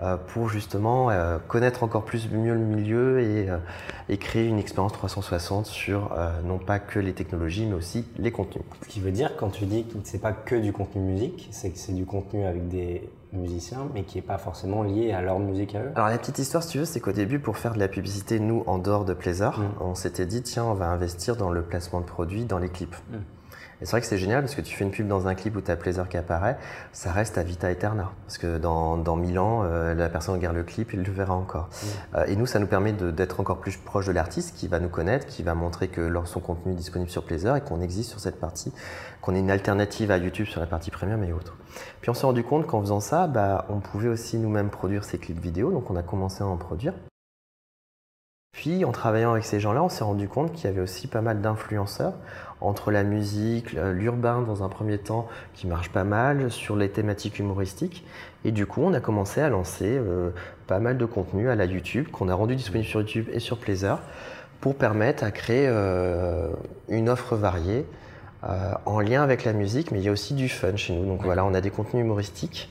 [0.00, 3.58] Euh, pour justement euh, connaître encore plus mieux le milieu et, euh,
[4.08, 8.64] et créer une expérience 360 sur non pas que les technologies mais aussi les contenus.
[8.82, 11.70] Ce qui veut dire quand tu dis que c'est pas que du contenu musique, c'est
[11.70, 15.40] que c'est du contenu avec des musiciens mais qui n'est pas forcément lié à leur
[15.40, 15.90] musique à eux.
[15.96, 18.38] Alors la petite histoire si tu veux c'est qu'au début pour faire de la publicité
[18.38, 19.82] nous en dehors de Plaisir, mm.
[19.82, 22.96] on s'était dit tiens on va investir dans le placement de produits dans les clips.
[23.10, 23.16] Mm.
[23.80, 25.56] Et c'est vrai que c'est génial parce que tu fais une pub dans un clip
[25.56, 26.58] où tu as plaisir qui apparaît,
[26.92, 28.10] ça reste à vita eterna.
[28.26, 31.34] Parce que dans, dans 1000 ans, euh, la personne regarde le clip, il le verra
[31.34, 31.68] encore.
[31.68, 32.16] Mm.
[32.16, 34.88] Euh, et nous, ça nous permet d'être encore plus proche de l'artiste qui va nous
[34.88, 38.20] connaître, qui va montrer que son contenu est disponible sur Plaisir et qu'on existe sur
[38.20, 38.72] cette partie,
[39.20, 41.56] qu'on est une alternative à YouTube sur la partie premium et autres.
[42.00, 45.18] Puis on s'est rendu compte qu'en faisant ça, bah, on pouvait aussi nous-mêmes produire ces
[45.18, 46.94] clips vidéo, donc on a commencé à en produire.
[48.52, 51.20] Puis en travaillant avec ces gens-là, on s'est rendu compte qu'il y avait aussi pas
[51.20, 52.14] mal d'influenceurs
[52.60, 57.38] entre la musique, l'urbain dans un premier temps qui marche pas mal, sur les thématiques
[57.38, 58.04] humoristiques.
[58.44, 60.30] Et du coup, on a commencé à lancer euh,
[60.66, 63.58] pas mal de contenu à la YouTube qu'on a rendu disponible sur YouTube et sur
[63.58, 64.00] Plaisir
[64.60, 66.48] pour permettre à créer euh,
[66.88, 67.86] une offre variée
[68.44, 71.06] euh, en lien avec la musique, mais il y a aussi du fun chez nous.
[71.06, 72.70] Donc voilà, on a des contenus humoristiques.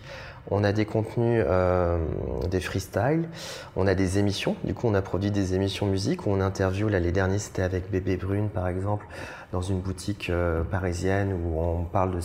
[0.50, 1.98] On a des contenus, euh,
[2.50, 3.28] des freestyles,
[3.76, 4.56] on a des émissions.
[4.64, 6.88] Du coup, on a produit des émissions musique où on interview.
[6.88, 9.06] Là, les derniers, c'était avec Bébé Brune, par exemple,
[9.52, 12.20] dans une boutique euh, parisienne où on parle de,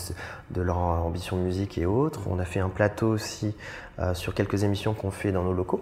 [0.51, 2.21] de, leur ambition musique et autres.
[2.31, 3.57] On a fait un plateau aussi
[3.99, 5.81] euh, sur quelques émissions qu'on fait dans nos locaux.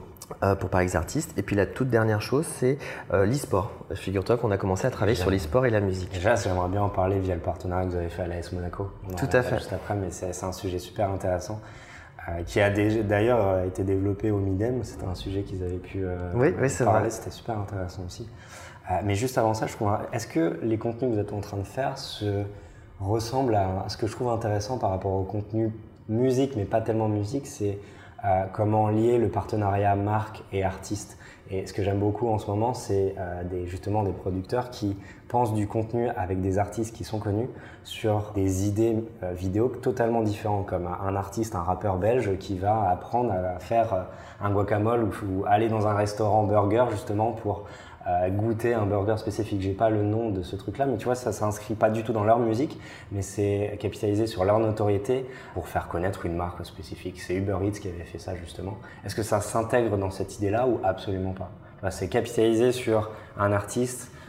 [0.60, 1.36] pour Paris Artistes.
[1.36, 2.78] Et puis la toute dernière chose, c'est
[3.12, 3.72] l'e-sport.
[3.94, 6.12] Figure-toi qu'on a commencé à travailler sur l'e-sport et la musique.
[6.12, 8.90] Déjà, j'aimerais bien en parler via le partenariat que vous avez fait à l'AS Monaco.
[9.18, 9.58] Tout à fait.
[9.58, 11.60] Juste après, mais c'est un sujet super intéressant.
[12.28, 14.84] Euh, qui a d'ailleurs euh, été développé au MIDEM.
[14.84, 17.08] C'était un sujet qu'ils avaient pu euh, oui, oui, parler.
[17.08, 18.28] C'était super intéressant aussi.
[19.04, 21.56] mais juste avant ça, je trouve, est-ce que les contenus que vous êtes en train
[21.56, 22.44] de faire se
[22.98, 25.72] ressemblent à, ce que je trouve intéressant par rapport au contenu
[26.08, 27.78] musique, mais pas tellement musique, c'est
[28.52, 31.18] comment lier le partenariat marque et artiste.
[31.50, 33.14] Et ce que j'aime beaucoup en ce moment, c'est
[33.50, 34.96] des, justement des producteurs qui
[35.30, 37.48] pensent du contenu avec des artistes qui sont connus
[37.84, 42.90] sur des idées euh, vidéo totalement différentes, comme un, artiste, un rappeur belge qui va
[42.90, 44.02] apprendre à faire euh,
[44.40, 47.64] un guacamole ou, aller dans un restaurant burger justement pour
[48.30, 49.60] goûter un burger spécifique.
[49.60, 52.12] J'ai pas le nom de ce truc-là, mais tu vois, ça s'inscrit pas du tout
[52.12, 52.78] dans leur musique,
[53.12, 57.20] mais c'est capitaliser sur leur notoriété pour faire connaître une marque spécifique.
[57.20, 58.78] C'est Uber Eats qui avait fait ça justement.
[59.04, 61.50] Est-ce que ça s'intègre dans cette idée-là ou absolument pas?
[61.90, 64.19] C'est capitaliser sur un artiste euh,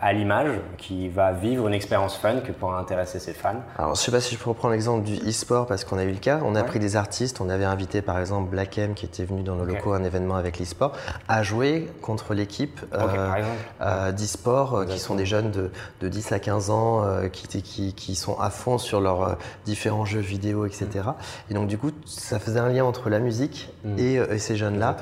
[0.00, 3.62] à l'image, qui va vivre une expérience fun que pourra intéresser ses fans.
[3.76, 6.12] Alors, je sais pas si je peux reprendre l'exemple du e-sport parce qu'on a eu
[6.12, 6.40] le cas.
[6.44, 9.42] On a pris des artistes, on avait invité par exemple Black M qui était venu
[9.42, 10.92] dans nos locaux à un événement avec l'e-sport,
[11.28, 13.42] à jouer contre l'équipe euh,
[13.80, 18.14] euh, d'e-sport qui sont des jeunes de, de 10 à 15 ans qui, qui, qui,
[18.14, 20.86] sont à fond sur leurs différents jeux vidéo, etc.
[20.94, 21.10] Mm.
[21.50, 23.98] Et donc, du coup, ça faisait un lien entre la musique mm.
[23.98, 24.96] et, et, ces jeunes-là.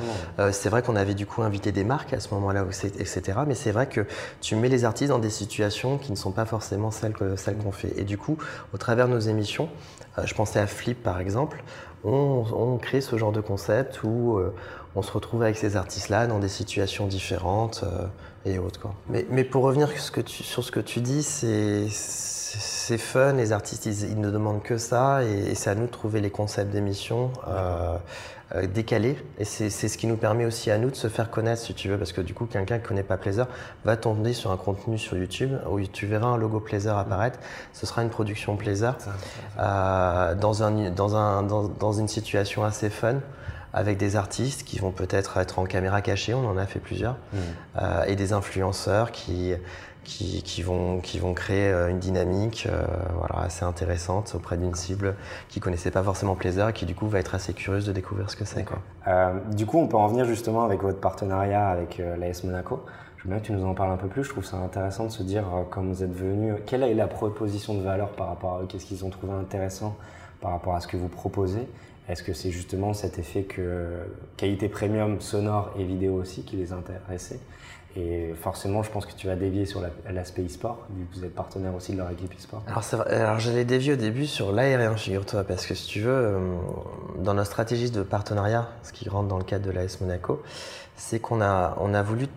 [0.50, 2.64] c'est vrai qu'on avait du coup invité des marques à ce moment-là,
[2.98, 3.38] etc.
[3.46, 4.06] Mais c'est vrai que
[4.40, 7.56] tu met les artistes dans des situations qui ne sont pas forcément celles qu'on celles
[7.56, 7.92] qu'on fait.
[7.96, 8.38] Et du coup,
[8.72, 9.68] au travers de nos émissions,
[10.18, 11.62] euh, je pensais à Flip par exemple,
[12.04, 14.52] on, crée ce genre de concept où euh,
[14.96, 18.06] on se retrouve avec ces artistes-là dans des situations différentes euh,
[18.44, 18.80] et autres.
[18.80, 18.94] Quoi.
[19.08, 24.30] Mais, mais, pour revenir sur ce que tu, dis, c'est fun, les artistes ils, ne
[24.30, 27.30] demandent que ça et, c'est à nous de trouver les concepts d'émission.
[27.48, 27.96] Euh,
[28.72, 29.16] décalé.
[29.38, 31.88] Et c'est ce qui nous permet aussi à nous de se faire connaître, si tu
[31.88, 33.46] veux, parce que du coup, quelqu'un qui ne connaît pas Plaisir
[33.84, 37.38] va tomber sur un contenu sur YouTube où tu verras un logo Plaisir apparaître.
[37.72, 38.96] Ce sera une production Plaisir
[39.58, 43.16] euh, dans, un, dans, un, dans, une situation assez fun
[43.72, 47.14] avec des artistes qui vont peut-être être en caméra cachée, on en a fait plusieurs,
[47.14, 47.36] mmh.
[47.80, 49.54] euh, et des influenceurs qui,
[50.04, 52.82] qui, vont, qui vont créer euh, une dynamique euh,
[53.16, 55.14] voilà, assez intéressante auprès d'une cible
[55.48, 57.92] qui ne connaissait pas forcément Plaisir et qui du coup va être assez curieuse de
[57.92, 58.64] découvrir ce que c'est.
[59.06, 62.84] Euh, du coup, on peut en venir justement avec votre partenariat avec l'AS Monaco.
[63.18, 64.24] Je bien que tu nous en parles un peu plus.
[64.24, 67.74] Je trouve ça intéressant de se dire, quand vous êtes venu, quelle est la proposition
[67.74, 68.66] de valeur par rapport à eux?
[68.68, 69.96] Qu'est-ce qu'ils ont trouvé intéressant
[70.40, 71.68] par rapport à ce que vous proposez?
[72.08, 73.90] Est-ce que c'est justement cet effet que
[74.36, 77.38] qualité premium sonore et vidéo aussi qui les intéressait?
[77.94, 81.34] Et forcément, je pense que tu vas dévier sur l'aspect e-sport, vu que vous êtes
[81.34, 82.62] partenaire aussi de leur équipe e-sport.
[82.66, 86.38] Alors, alors j'allais dévier au début sur l'aérien, figure-toi, parce que si tu veux, euh,
[87.18, 90.42] dans notre stratégie de partenariat, ce qui rentre dans le cadre de l'AS Monaco,
[90.96, 92.28] c'est qu'on a, on a, voulu,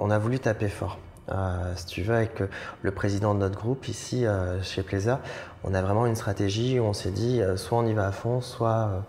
[0.00, 0.98] on a voulu taper fort.
[1.30, 2.42] Euh, si tu veux, avec
[2.82, 5.20] le président de notre groupe ici euh, chez Plaza,
[5.62, 8.40] on a vraiment une stratégie où on s'est dit soit on y va à fond,
[8.40, 9.04] soit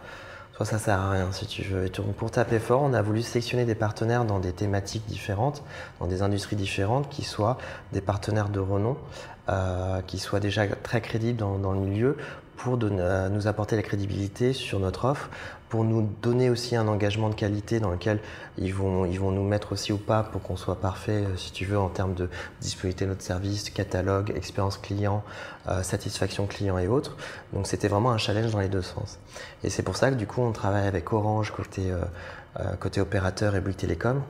[0.56, 1.86] soit ça sert à rien si tu veux.
[1.86, 5.64] Et pour taper fort, on a voulu sélectionner des partenaires dans des thématiques différentes,
[6.00, 7.58] dans des industries différentes, qui soient
[7.92, 8.98] des partenaires de renom,
[9.50, 12.18] euh, qui soient déjà très crédibles dans, dans le milieu,
[12.64, 15.30] pour euh, nous apporter la crédibilité sur notre offre,
[15.68, 18.20] pour nous donner aussi un engagement de qualité dans lequel
[18.58, 21.52] ils vont, ils vont nous mettre aussi au pas pour qu'on soit parfait, euh, si
[21.52, 22.30] tu veux, en termes de
[22.62, 25.24] disponibilité de notre service, catalogue, expérience client,
[25.68, 27.18] euh, satisfaction client et autres.
[27.52, 29.20] Donc c'était vraiment un challenge dans les deux sens.
[29.66, 31.92] Et c'est pour ça que du coup on travaille avec Orange côté,
[32.80, 34.22] côté opérateur et Bouygues Télécom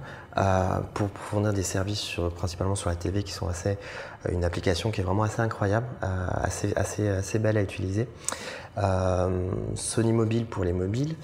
[0.94, 3.78] pour, fournir des services sur, principalement sur la TV qui sont assez,
[4.32, 8.08] une application qui est vraiment assez incroyable, assez, assez, assez belle à utiliser.
[8.80, 11.16] Euh, Sony Mobile pour les mobiles.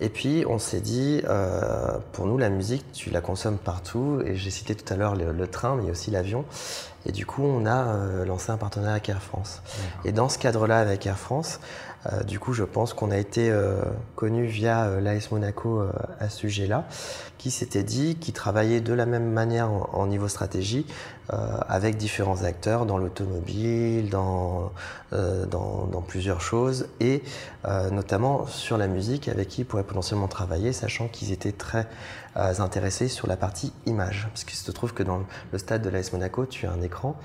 [0.00, 4.20] Et puis on s'est dit, euh, pour nous la musique, tu la consommes partout.
[4.24, 6.44] Et j'ai cité tout à l'heure le, train, mais aussi l'avion.
[7.06, 9.62] Et du coup, on a euh, lancé un partenariat avec Air France.
[10.04, 11.60] Et dans ce cadre-là, avec Air France,
[12.26, 13.52] du coup, je pense qu'on a été
[14.14, 15.82] connu via l'AS Monaco
[16.20, 16.86] à ce sujet-là,
[17.38, 22.42] qui s'était dit, qui travaillait de la même manière en niveau stratégie, euh, avec différents
[22.44, 24.72] acteurs dans l'automobile, dans,
[25.12, 27.22] euh, dans, dans, plusieurs choses, et
[27.66, 31.86] euh, notamment sur la musique avec qui ils pourraient potentiellement travailler, sachant qu'ils étaient très
[32.36, 34.28] intéressés sur la partie image.
[34.28, 37.16] Parce qu'il se trouve que dans le stade de l'AS Monaco, tu as un écran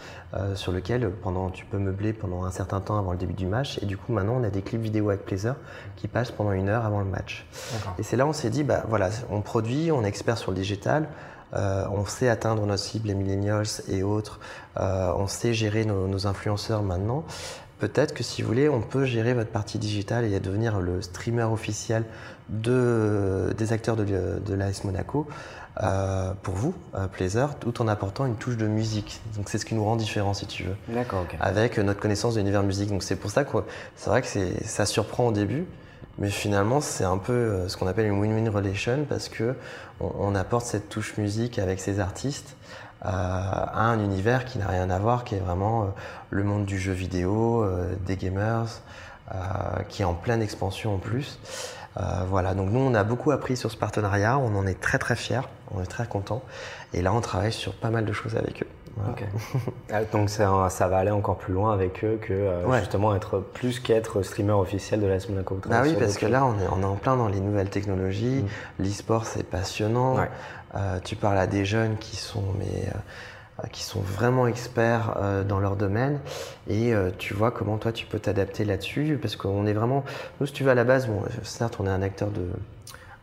[0.56, 3.78] sur lequel pendant, tu peux meubler pendant un certain temps avant le début du match,
[3.84, 5.56] et du coup maintenant on a des clips vidéo avec Plaisir
[5.98, 7.46] qui passent pendant une heure avant le match.
[8.00, 10.50] Et c'est là où on s'est dit, bah voilà, on produit, on est expert sur
[10.50, 11.08] le digital,
[11.56, 14.40] euh, on sait atteindre nos cibles, les millennials et autres.
[14.80, 17.24] Euh, on sait gérer nos, influenceurs maintenant.
[17.80, 21.44] Peut-être que si vous voulez, on peut gérer votre partie digitale et devenir le streamer
[21.44, 22.06] officiel
[22.50, 25.28] des acteurs de, de l'AS Monaco
[25.82, 26.74] euh, pour vous,
[27.12, 29.22] Plaisir, tout en apportant une touche de musique.
[29.36, 30.76] Donc c'est ce qui nous rend différents, si tu veux.
[30.88, 32.90] D'accord, Avec notre connaissance de l'univers musique.
[32.90, 33.58] Donc c'est pour ça que
[33.96, 34.28] c'est vrai que
[34.66, 35.66] ça surprend au début.
[36.20, 39.56] Mais finalement, c'est un peu euh, ce qu'on appelle une win-win relation parce que
[40.00, 42.56] on, apporte cette touche musique avec ces artistes
[43.06, 45.86] euh, à un univers qui n'a rien à voir, qui est vraiment euh,
[46.30, 47.66] le monde du jeu vidéo,
[48.06, 48.82] des gamers,
[49.90, 51.40] qui est en pleine expansion en plus.
[52.28, 55.16] voilà, donc nous on a beaucoup appris sur ce partenariat, on en est très très
[55.16, 56.44] fiers, on est très contents.
[56.94, 58.83] Et là on travaille sur pas mal de choses avec eux.
[59.92, 63.40] Ah, donc ça, ça, va aller encore plus loin avec eux que euh, justement être
[63.40, 65.60] plus qu'être streamer officiel de la Monaco.
[65.70, 68.44] Ah oui, parce que là on est, on est en plein dans les nouvelles technologies.
[68.44, 68.84] Mm.
[68.84, 70.18] L'e-sport c'est passionnant.
[70.76, 75.16] Euh, tu parles à des jeunes qui sont mais euh, qui sont vraiment experts
[75.48, 76.20] dans leur domaine
[76.68, 80.04] et tu vois comment toi tu peux t'adapter là-dessus parce qu'on est vraiment
[80.40, 82.50] nous si tu veux à la base bon certes on est un acteur de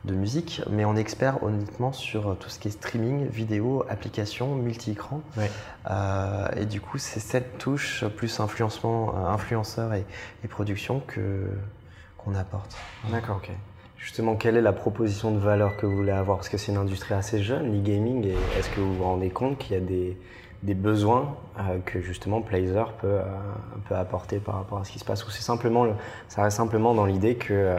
[0.05, 4.55] de musique, mais on est expert honnêtement sur tout ce qui est streaming, vidéo, application,
[4.55, 5.21] multi-écran.
[5.91, 10.05] Euh, et du coup, c'est cette touche plus influencement, euh, influenceur et,
[10.49, 11.47] production que
[12.17, 12.77] qu'on apporte.
[13.11, 13.51] D'accord, ok.
[13.97, 16.39] Justement, quelle est la proposition de valeur que vous voulez avoir?
[16.39, 19.59] Parce que c'est une industrie assez jeune, l'e-gaming, et est-ce que vous vous rendez compte
[19.59, 20.19] qu'il y a des,
[20.63, 23.21] des besoins euh, que justement Plazer peut,
[23.89, 25.27] peut apporter par rapport à ce qui se passe?
[25.27, 25.87] Ou c'est simplement,
[26.29, 27.79] ça reste simplement dans l'idée que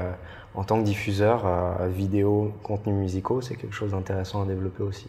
[0.55, 5.07] en tant que diffuseur euh, vidéo, contenu musicaux, c'est quelque chose d'intéressant à développer aussi.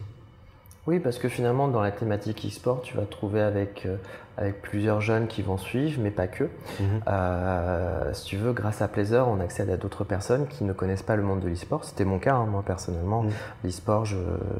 [0.85, 3.95] Oui, parce que finalement, dans la thématique e-sport, tu vas te trouver avec, euh,
[4.35, 6.43] avec plusieurs jeunes qui vont suivre, mais pas que.
[6.43, 7.01] Mhm.
[7.07, 11.03] Euh, si tu veux, grâce à Plaisir, on accède à d'autres personnes qui ne connaissent
[11.03, 11.85] pas le monde de l'e-sport.
[11.85, 13.23] C'était mon cas, hein, moi, personnellement.
[13.23, 13.31] Mhm.
[13.63, 14.05] L'e-sport,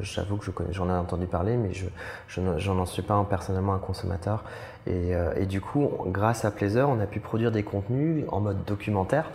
[0.02, 1.86] j'avoue que j'en ai entendu parler, mais je,
[2.30, 4.46] je n'en suis pas personnellement un consommateur.
[4.88, 8.64] Et, et, du coup, grâce à Plaisir, on a pu produire des contenus en mode
[8.66, 9.30] documentaire.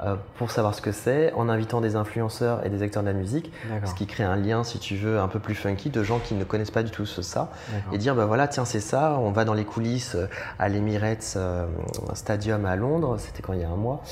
[0.00, 3.14] Euh, pour savoir ce que c'est, en invitant des influenceurs et des acteurs de la
[3.14, 3.52] musique,
[3.84, 6.34] ce qui crée un lien, si tu veux, un peu plus funky de gens qui
[6.34, 7.50] ne connaissent pas du tout ce, ça,
[7.92, 10.28] et dire, bah voilà, tiens, c'est ça, on va dans les coulisses euh,
[10.60, 11.66] à l'Emirates euh,
[12.14, 14.02] Stadium à Londres, c'était quand il y a un mois,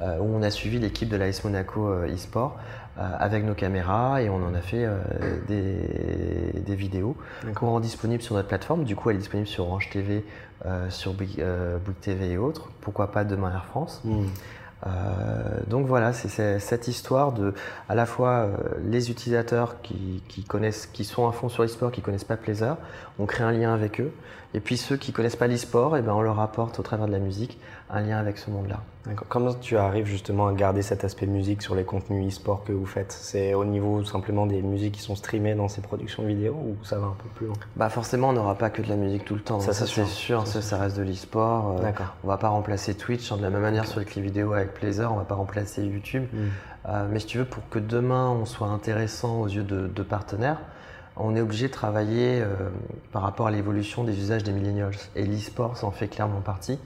[0.00, 2.56] où on a suivi l'équipe de l'AS Monaco eSport.
[2.96, 4.86] avec nos caméras et on en a fait
[5.46, 8.84] des, vidéos qui rend disponibles sur notre plateforme.
[8.84, 10.24] Du coup, elle est disponible sur Orange TV,
[10.88, 11.44] sur Bouygues
[12.00, 12.70] TV et autres.
[12.80, 14.02] Pourquoi pas demain Air France.
[14.04, 14.26] Hmm.
[14.86, 14.90] Euh,
[15.66, 17.54] donc voilà, c'est cette histoire de
[17.88, 22.02] à la fois euh, les utilisateurs qui, connaissent, qui sont à fond sur l'e-sport, qui
[22.02, 22.76] connaissent pas Plaisir,
[23.18, 24.12] on crée un lien avec eux.
[24.52, 27.06] Et puis ceux qui connaissent pas l'e-sport, et eh ben on leur apporte au travers
[27.06, 27.58] de la musique
[27.94, 28.80] un lien avec ce monde-là.
[29.28, 32.86] Comment tu arrives justement à garder cet aspect musique sur les contenus e-sport que vous
[32.86, 33.12] faites?
[33.12, 36.98] C'est au niveau simplement des musiques qui sont streamées dans ces productions vidéo ou ça
[36.98, 37.56] va un peu plus loin?
[37.76, 39.60] Bah forcément, on n'aura pas que de la musique tout le temps.
[39.60, 40.46] Ça, c'est sûr.
[40.46, 41.80] Ça, ça, reste de l'e-sport.
[41.80, 41.90] Euh,
[42.24, 45.12] on va pas remplacer Twitch de la même manière sur les clips vidéo avec Plaisir.
[45.12, 46.24] On va pas remplacer YouTube.
[46.32, 46.48] Hmm.
[46.88, 50.60] Euh, mais si tu veux, pour que demain on soit intéressant aux yeux de, partenaires,
[51.16, 52.46] on est obligé de travailler euh,
[53.12, 54.96] par rapport à l'évolution des usages des millennials.
[55.14, 56.78] Et l'e-sport s'en fait clairement partie.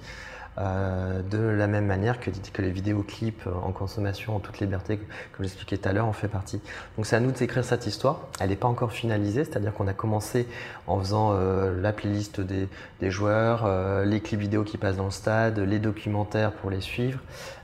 [0.61, 5.44] Euh, de la même manière que, que les vidéoclips en consommation en toute liberté, comme
[5.44, 6.61] j'expliquais tout à l'heure, en fait partie.
[6.97, 8.23] Donc c'est à nous d'écrire cette histoire.
[8.40, 10.49] Elle n'est pas encore finalisée, c'est-à-dire qu'on a commencé
[10.88, 12.68] en faisant euh, la playlist des,
[13.11, 17.21] joueurs, euh, les clips vidéo qui passent dans le stade, les documentaires pour les suivre.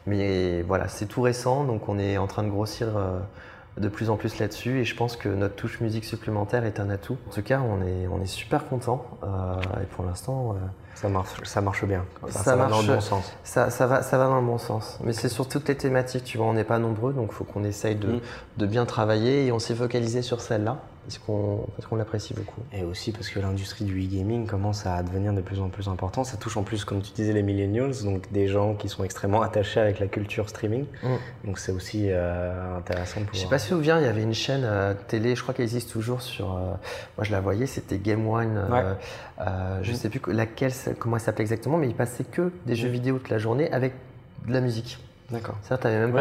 [0.07, 2.89] Mais voilà, c'est tout récent, donc on est en train de grossir
[3.79, 6.91] de plus en plus là-dessus et je pense que notre touche musique supplémentaire est un
[6.91, 7.17] atout.
[7.27, 9.05] En tout cas, on est, on est super content
[9.83, 10.57] et pour l'instant,
[10.95, 12.05] ça marche, ça marche bien.
[12.29, 13.33] ça, marche, va dans le bon sens.
[13.43, 14.99] Ça, ça, va, ça va dans le bon sens.
[15.03, 17.45] Mais c'est sur toutes les thématiques, tu vois, on n'est pas nombreux, donc il faut
[17.45, 18.21] qu'on essaye de, mm.
[18.59, 22.63] de, bien travailler et on s'est focalisé sur celle-là parce qu'on l'apprécie beaucoup.
[22.73, 26.27] Et aussi parce que l'industrie du e-gaming commence à devenir de plus en plus importante.
[26.27, 29.43] Ça touche en plus, comme tu disais, les millennials, donc des gens qui sont extrêmement
[29.43, 30.87] attachés avec la culture streaming.
[31.03, 31.09] Mm.
[31.45, 33.35] Donc c'est aussi euh, intéressant pouvoir...
[33.35, 35.55] Je sais pas si vous souviens, il y avait une chaîne euh, télé, je crois
[35.55, 36.57] qu'elle existe toujours sur...
[36.57, 36.71] Euh,
[37.17, 38.67] moi je la voyais, c'était Game One.
[39.39, 39.97] je ne mm.
[39.97, 43.31] sais plus laquelle comment elle s'appelait exactement, mais il passait que des jeux vidéo toute
[43.31, 43.93] la journée avec
[44.47, 44.99] de la musique.
[45.35, 45.57] D'accord.
[45.85, 46.13] même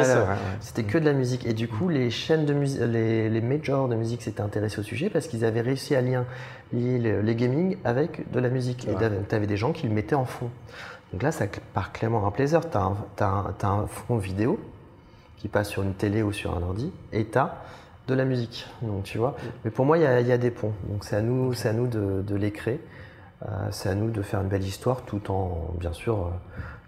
[0.59, 1.45] C'était que de la musique.
[1.45, 4.83] Et du coup, les chaînes de musique, les, les majors de musique s'étaient intéressés au
[4.83, 6.19] sujet parce qu'ils avaient réussi à lier,
[6.71, 8.87] les, gaming avec de la musique.
[8.87, 8.95] Et
[9.29, 10.49] tu avais des gens qui le mettaient en fond.
[11.11, 12.61] Donc là, ça part clairement un plaisir.
[12.69, 14.59] Tu as, as, un fond vidéo
[15.37, 17.61] qui passe sur une télé ou sur un ordi et tu as
[18.07, 18.67] de la musique.
[18.81, 19.35] Donc tu vois.
[19.63, 20.73] Mais pour moi, il y, a des ponts.
[20.89, 22.79] Donc c'est à nous, à nous de, de les créer.
[23.45, 26.29] Euh, c'est à nous de faire une belle histoire tout en, bien sûr, euh,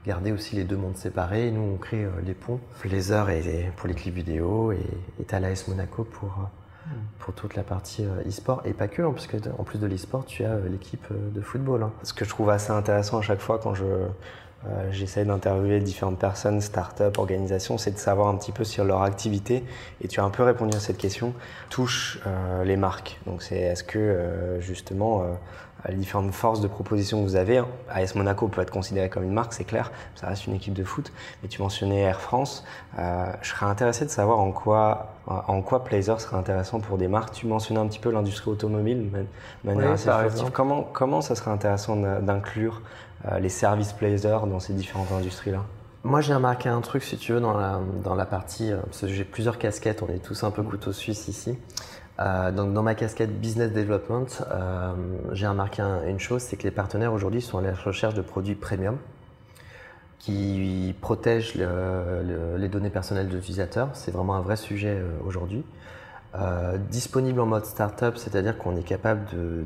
[0.06, 1.52] garder aussi les deux mondes séparés.
[1.52, 4.80] Nous, on crée euh, les ponts, les heures et pour les clips vidéo et,
[5.20, 6.50] et l'AS Monaco pour,
[6.88, 6.90] hmm.
[7.20, 10.44] pour toute la partie e-sport et pas que, hein, parce qu'en plus de l'e-sport, tu
[10.46, 11.84] as l'équipe de football.
[11.84, 11.92] Hein.
[12.04, 13.86] Ce que je trouve assez intéressant à chaque fois quand je,
[14.92, 19.64] j'essaie d'interviewer différentes personnes, start-up, organisations, c'est de savoir un petit peu sur leur activité.
[20.02, 21.34] Et tu as un peu répondu à cette question.
[21.70, 22.20] Touche
[22.64, 23.20] les marques.
[23.26, 25.24] Donc c'est est-ce que justement
[25.90, 27.62] les différentes forces de proposition que vous avez.
[27.90, 30.84] AS Monaco peut être considéré comme une marque, c'est clair, ça reste une équipe de
[30.84, 31.12] foot.
[31.42, 32.64] Mais tu mentionnais Air France.
[32.98, 37.08] Euh, je serais intéressé de savoir en quoi, en quoi Plazer serait intéressant pour des
[37.08, 37.34] marques.
[37.34, 40.10] Tu mentionnais un petit peu l'industrie automobile de manière assez
[40.54, 43.05] Comment, comment ça serait intéressant d'inclure euh,
[43.40, 45.64] les services Plazer dans ces différentes industries-là
[46.06, 49.24] moi, j'ai remarqué un truc, si tu veux, dans la, dans la partie, euh, j'ai
[49.24, 51.58] plusieurs casquettes, on est tous un peu couteau suisse ici.
[52.20, 54.28] donc dans ma casquette business development,
[55.32, 58.54] j'ai remarqué une chose, c'est que les partenaires aujourd'hui sont à la recherche de produits
[58.54, 58.98] premium
[60.20, 63.90] qui protègent les données personnelles de l'utilisateur.
[63.94, 65.64] C'est vraiment un vrai sujet aujourd'hui.
[66.42, 69.22] Euh, disponible en mode startup, c'est-à-dire qu'on est capable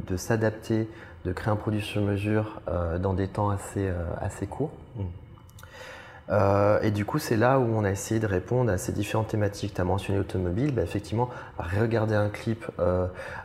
[0.07, 0.87] de, s'adapter,
[1.25, 4.71] de créer un produit sur mesure euh, dans des temps assez, euh, courts.
[4.95, 5.01] Mm.
[6.83, 9.73] Et du coup, c'est là où on a essayé de répondre à ces différentes thématiques.
[9.73, 12.65] Tu as mentionné automobile, bah, effectivement, regarder un clip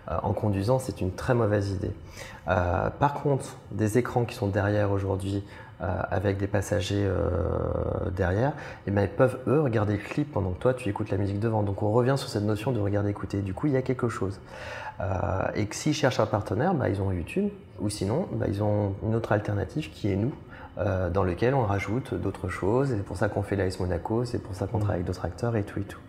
[0.06, 1.92] en conduisant, c'est une très mauvaise idée.
[2.44, 5.44] par contre, des écrans qui sont derrière aujourd'hui,
[5.84, 8.52] euh, avec des passagers euh, derrière,
[8.86, 11.40] et ben, ils peuvent eux regarder le clip pendant que toi tu écoutes la musique
[11.40, 11.64] devant.
[11.64, 13.42] Donc on revient sur cette notion de regarder écouter.
[13.42, 14.38] Du coup, il y a quelque chose.
[15.00, 15.04] Euh,
[15.56, 17.48] et s'ils cherchent un partenaire, bah, ils ont YouTube,
[17.80, 20.32] ou sinon, bah, ils ont une autre alternative qui est nous.
[20.76, 22.88] Dans lequel on rajoute d'autres choses.
[22.88, 24.80] C'est pour ça qu'on fait l'AS Monaco, c'est pour ça qu'on mmh.
[24.80, 26.00] travaille avec d'autres acteurs et tout et tout.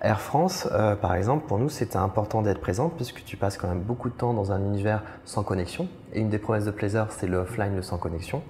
[0.00, 0.68] Air France,
[1.00, 4.14] par exemple, pour nous, c'était important d'être présente puisque tu passes quand même beaucoup de
[4.14, 5.86] temps dans un univers sans connexion.
[6.12, 8.42] Et une des promesses de plaisir, c'est le offline, le sans connexion.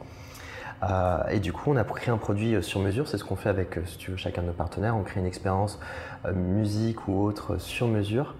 [0.83, 3.07] Euh, et du coup, on a créé un produit euh, sur mesure.
[3.07, 4.97] C'est ce qu'on fait avec, euh, si tu veux, chacun de nos partenaires.
[4.97, 5.79] On crée une expérience
[6.35, 8.35] musique ou autre sur mesure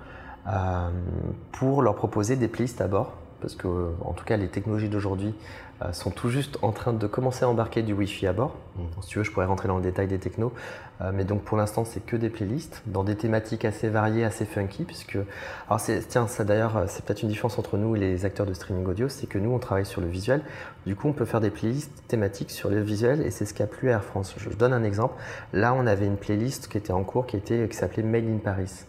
[1.53, 3.15] pour leur proposer des playlists à bord.
[3.41, 5.35] Parce que, en tout cas, les technologies d'aujourd'hui
[5.72, 8.55] euh, sont tout juste en train de commencer à embarquer du Wi-Fi à bord.
[9.01, 10.53] Si tu veux, je pourrais rentrer dans le détail des technos.
[11.01, 14.45] Euh, mais donc pour l'instant, c'est que des playlists dans des thématiques assez variées, assez
[14.45, 14.85] funky.
[14.85, 15.19] Puisque,
[15.69, 18.87] alors tiens, ça d'ailleurs, c'est peut-être une différence entre nous et les acteurs de streaming
[18.87, 20.43] audio, c'est que nous, on travaille sur le visuel.
[20.87, 23.63] Du coup, on peut faire des playlists thématiques sur le visuel et c'est ce qui
[23.63, 24.35] a plu à Air France.
[24.37, 25.15] Je donne un exemple.
[25.53, 28.39] Là, on avait une playlist qui était en cours qui, était, qui s'appelait Made in
[28.39, 28.85] Paris.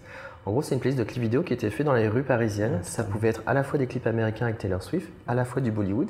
[0.46, 2.80] En gros, c'est une playlist de clips vidéo qui était fait dans les rues parisiennes.
[2.82, 5.62] Ça pouvait être à la fois des clips américains avec Taylor Swift, à la fois
[5.62, 6.10] du Bollywood.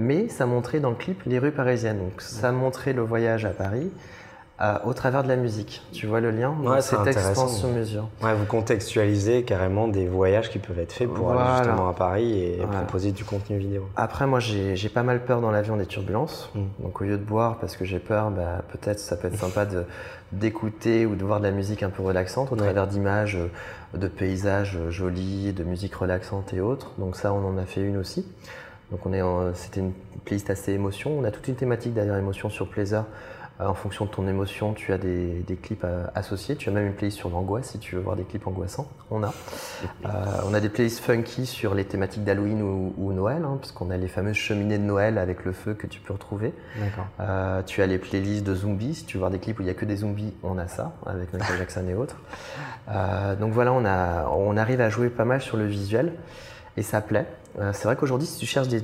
[0.00, 1.98] Mais ça montrait dans le clip les rues parisiennes.
[1.98, 3.90] Donc ça montrait le voyage à Paris
[4.62, 5.82] euh, au travers de la musique.
[5.92, 6.54] Tu vois le lien?
[6.62, 6.96] Ouais, C'est
[7.48, 8.08] sur mesure.
[8.22, 12.32] Ouais, vous contextualisez carrément des voyages qui peuvent être faits pour aller justement à Paris
[12.32, 13.88] et proposer du contenu vidéo.
[13.96, 16.50] Après, moi, j'ai pas mal peur dans l'avion des turbulences.
[16.54, 16.60] Mm.
[16.82, 19.66] Donc au lieu de boire parce que j'ai peur, bah, peut-être ça peut être sympa
[20.32, 23.38] d'écouter ou de voir de la musique un peu relaxante au travers d'images,
[23.94, 26.92] de paysages jolis, de musique relaxante et autres.
[26.98, 28.26] Donc ça, on en a fait une aussi.
[28.90, 29.22] Donc on est
[29.54, 29.92] c'était une
[30.24, 31.18] playlist assez émotion.
[31.18, 33.04] On a toute une thématique derrière émotion sur plaisir.
[33.60, 36.56] Euh, en fonction de ton émotion, tu as des, clips euh, associés.
[36.56, 38.88] Tu as même une playlist sur l'angoisse si tu veux voir des clips angoissants.
[39.10, 39.34] On a.
[40.04, 40.08] Euh,
[40.46, 44.08] on a des playlists funky sur les thématiques d'Halloween ou, Noël, hein, puisqu'on a les
[44.08, 46.54] fameuses cheminées de Noël avec le feu que tu peux retrouver.
[47.66, 48.94] tu as les playlists de zombies.
[48.94, 50.68] Si tu veux voir des clips où il n'y a que des zombies, on a
[50.68, 52.16] ça avec Michael Jackson et autres.
[53.38, 56.14] donc voilà, on, a, on arrive à jouer pas mal sur le visuel
[56.80, 57.26] et ça plaît.
[57.58, 58.80] Euh, c'est vrai qu'aujourd'hui, si tu cherches des,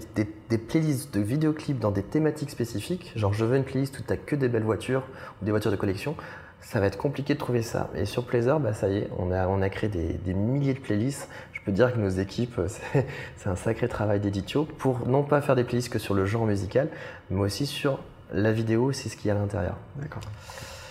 [0.59, 4.19] playlists de vidéoclips dans des thématiques spécifiques, genre je veux une playlist où tu n'as
[4.19, 5.05] que des belles voitures
[5.41, 6.15] ou des voitures de collection,
[6.61, 7.89] ça va être compliqué de trouver ça.
[7.95, 10.79] Et sur Plazer, bah, ça y est, on a, on a créé des, milliers de
[10.79, 11.31] playlists.
[11.55, 12.61] Je peux dire que nos équipes,
[13.37, 16.45] c'est un sacré travail d'éditio pour non pas faire des playlists que sur le genre
[16.45, 16.89] musical,
[17.31, 19.79] mais aussi sur la vidéo, c'est ce qu'il y a à l'intérieur.
[19.97, 20.23] D'accord.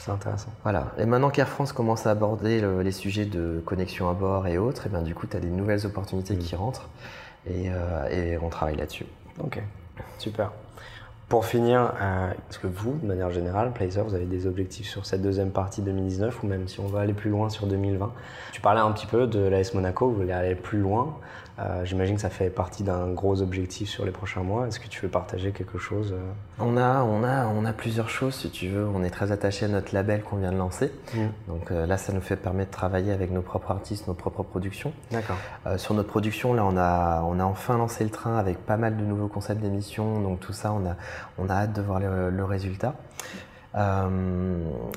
[0.05, 0.51] C'est intéressant.
[0.61, 0.91] Voilà.
[0.99, 4.85] Et maintenant qu'Air France commence à aborder les sujets de connexion à bord et autres,
[4.85, 6.59] et bien du coup, tu as des nouvelles opportunités qui mm.
[6.59, 6.89] rentrent.
[7.49, 9.07] Euh, et, on travaille là-dessus.
[9.43, 9.59] Ok,
[10.19, 10.51] super.
[11.27, 15.07] Pour finir, euh, est-ce que vous, de manière générale, Placer, vous avez des objectifs sur
[15.07, 18.13] cette deuxième partie 2019 ou même si on va aller plus loin sur 2020
[18.51, 21.17] Tu parlais un petit peu de l'AS Monaco, vous voulez aller plus loin.
[21.57, 24.67] Euh, j'imagine que ça fait partie d'un gros objectif sur les prochains mois.
[24.67, 28.09] Est-ce que tu veux partager quelque chose euh on a, on, a, on a plusieurs
[28.09, 28.85] choses, si tu veux.
[28.85, 30.91] On est très attaché à notre label qu'on vient de lancer.
[31.13, 31.19] Mmh.
[31.47, 34.43] Donc euh, là, ça nous fait permettre de travailler avec nos propres artistes, nos propres
[34.43, 34.91] productions.
[35.11, 35.37] D'accord.
[35.77, 38.97] sur notre production, là, on a, on a enfin lancé le train avec pas mal
[38.97, 40.19] de nouveaux concepts d'émissions.
[40.21, 40.95] Donc tout ça, on a,
[41.37, 42.95] on a hâte de voir le résultat.
[43.77, 44.09] Euh,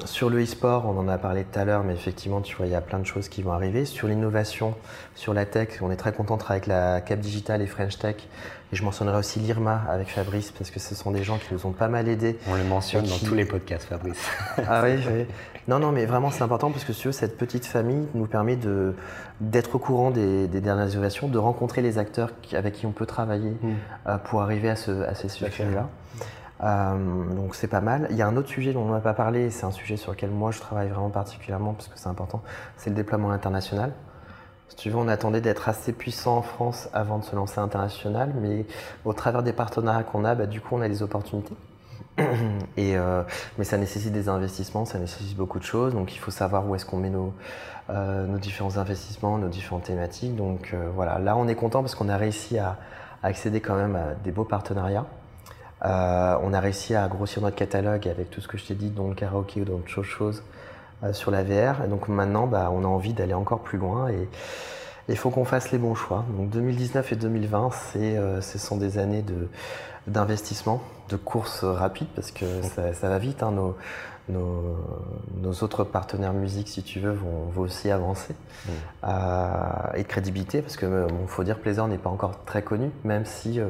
[0.04, 2.72] sur le e-sport, on en a parlé tout à l'heure, mais effectivement, tu vois, il
[2.72, 3.84] y a plein de choses qui vont arriver.
[3.84, 4.74] Sur l'innovation,
[5.14, 8.16] sur la tech, on est très content de avec la Cap Digital et French Tech.
[8.72, 11.66] Et je mentionnerai aussi l'IRMA avec Fabrice, parce que ce sont des gens qui nous
[11.66, 12.38] ont pas mal aidés.
[12.48, 14.22] On le mentionne dans tous les podcasts, Fabrice.
[14.68, 15.26] ah oui, oui.
[15.66, 18.58] Non, non, mais vraiment, c'est important parce que si cette petite famille nous permet
[19.40, 23.50] d'être au courant des, dernières innovations, de rencontrer les acteurs avec qui on peut travailler
[23.50, 23.74] mm.
[24.06, 25.88] euh, pour arriver à, ce, à ces sujets-là.
[26.62, 28.08] Euh, donc c'est pas mal.
[28.10, 30.12] Il y a un autre sujet dont on n'a pas parlé, c'est un sujet sur
[30.12, 32.42] lequel moi je travaille vraiment particulièrement parce que c'est important,
[32.76, 33.92] c'est le déploiement international.
[34.68, 38.34] Si tu veux, on attendait d'être assez puissant en France avant de se lancer international,
[38.40, 38.66] mais
[39.04, 41.54] au travers des partenariats qu'on a, bah, du coup on a des opportunités.
[42.76, 43.22] Et, euh,
[43.56, 46.74] mais ça nécessite des investissements, ça nécessite beaucoup de choses, donc il faut savoir où
[46.74, 47.32] est-ce qu'on met nos,
[47.90, 50.34] euh, nos, différents investissements, nos différentes thématiques.
[50.36, 52.76] Donc voilà, là on est content parce qu'on a réussi à
[53.22, 55.06] accéder quand même à des beaux partenariats.
[55.84, 58.90] Euh, on a réussi à grossir notre catalogue avec tout ce que je t'ai dit,
[58.90, 60.42] dont le karaoké ou d'autres choses,
[61.12, 61.84] sur la VR.
[61.84, 64.28] Et donc maintenant, bah, on a envie d'aller encore plus loin et
[65.08, 66.24] il faut qu'on fasse les bons choix.
[66.36, 67.70] Donc 2019 et 2020,
[68.40, 69.24] ce sont des années
[70.06, 73.42] d'investissement, de, course rapide parce que ça, va vite.
[73.42, 73.76] Hein, nos,
[74.28, 78.34] nos, autres partenaires musique, si tu veux, vont, aussi avancer.
[78.66, 78.70] Mm.
[79.04, 82.90] Euh, et de crédibilité, parce que bon, faut dire, Plaisir n'est pas encore très connu,
[83.04, 83.68] même si euh,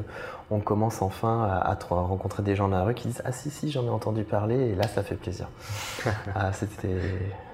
[0.51, 3.71] on commence enfin à, rencontrer des gens dans la rue qui disent Ah si, si,
[3.71, 5.49] j'en ai entendu parler, et là, ça fait plaisir.
[6.35, 7.01] ah, C'était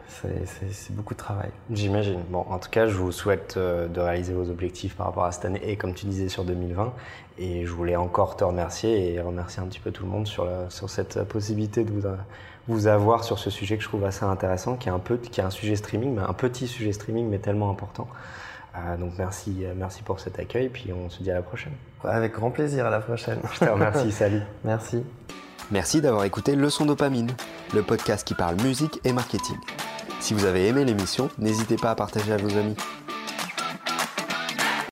[0.09, 1.51] c'est beaucoup de travail.
[1.71, 2.21] J'imagine.
[2.31, 5.33] Bon, en tout cas, je vous souhaite euh, de réaliser vos objectifs par rapport à
[5.33, 6.93] cette année et comme tu disais sur 2020.
[7.39, 10.49] Et je voulais encore te remercier et remercier un petit peu tout le monde sur,
[10.69, 12.07] sur cette possibilité de vous,
[12.69, 15.41] vous avoir sur ce sujet que je trouve assez intéressant, qui est un peu, qui
[15.41, 18.09] est un sujet streaming, mais un petit sujet streaming, mais tellement important.
[18.77, 21.73] Euh, donc merci, euh, merci pour cet accueil, puis on se dit à la prochaine.
[22.03, 23.39] Avec grand plaisir, à la prochaine.
[23.53, 24.43] Je te remercie, salut.
[24.65, 25.03] Merci.
[25.71, 27.31] Merci d'avoir écouté Leçon Dopamine,
[27.73, 29.57] le podcast qui parle musique et marketing.
[30.25, 32.77] Si vous avez aimé l'émission, n'hésitez pas à partager à vos amis.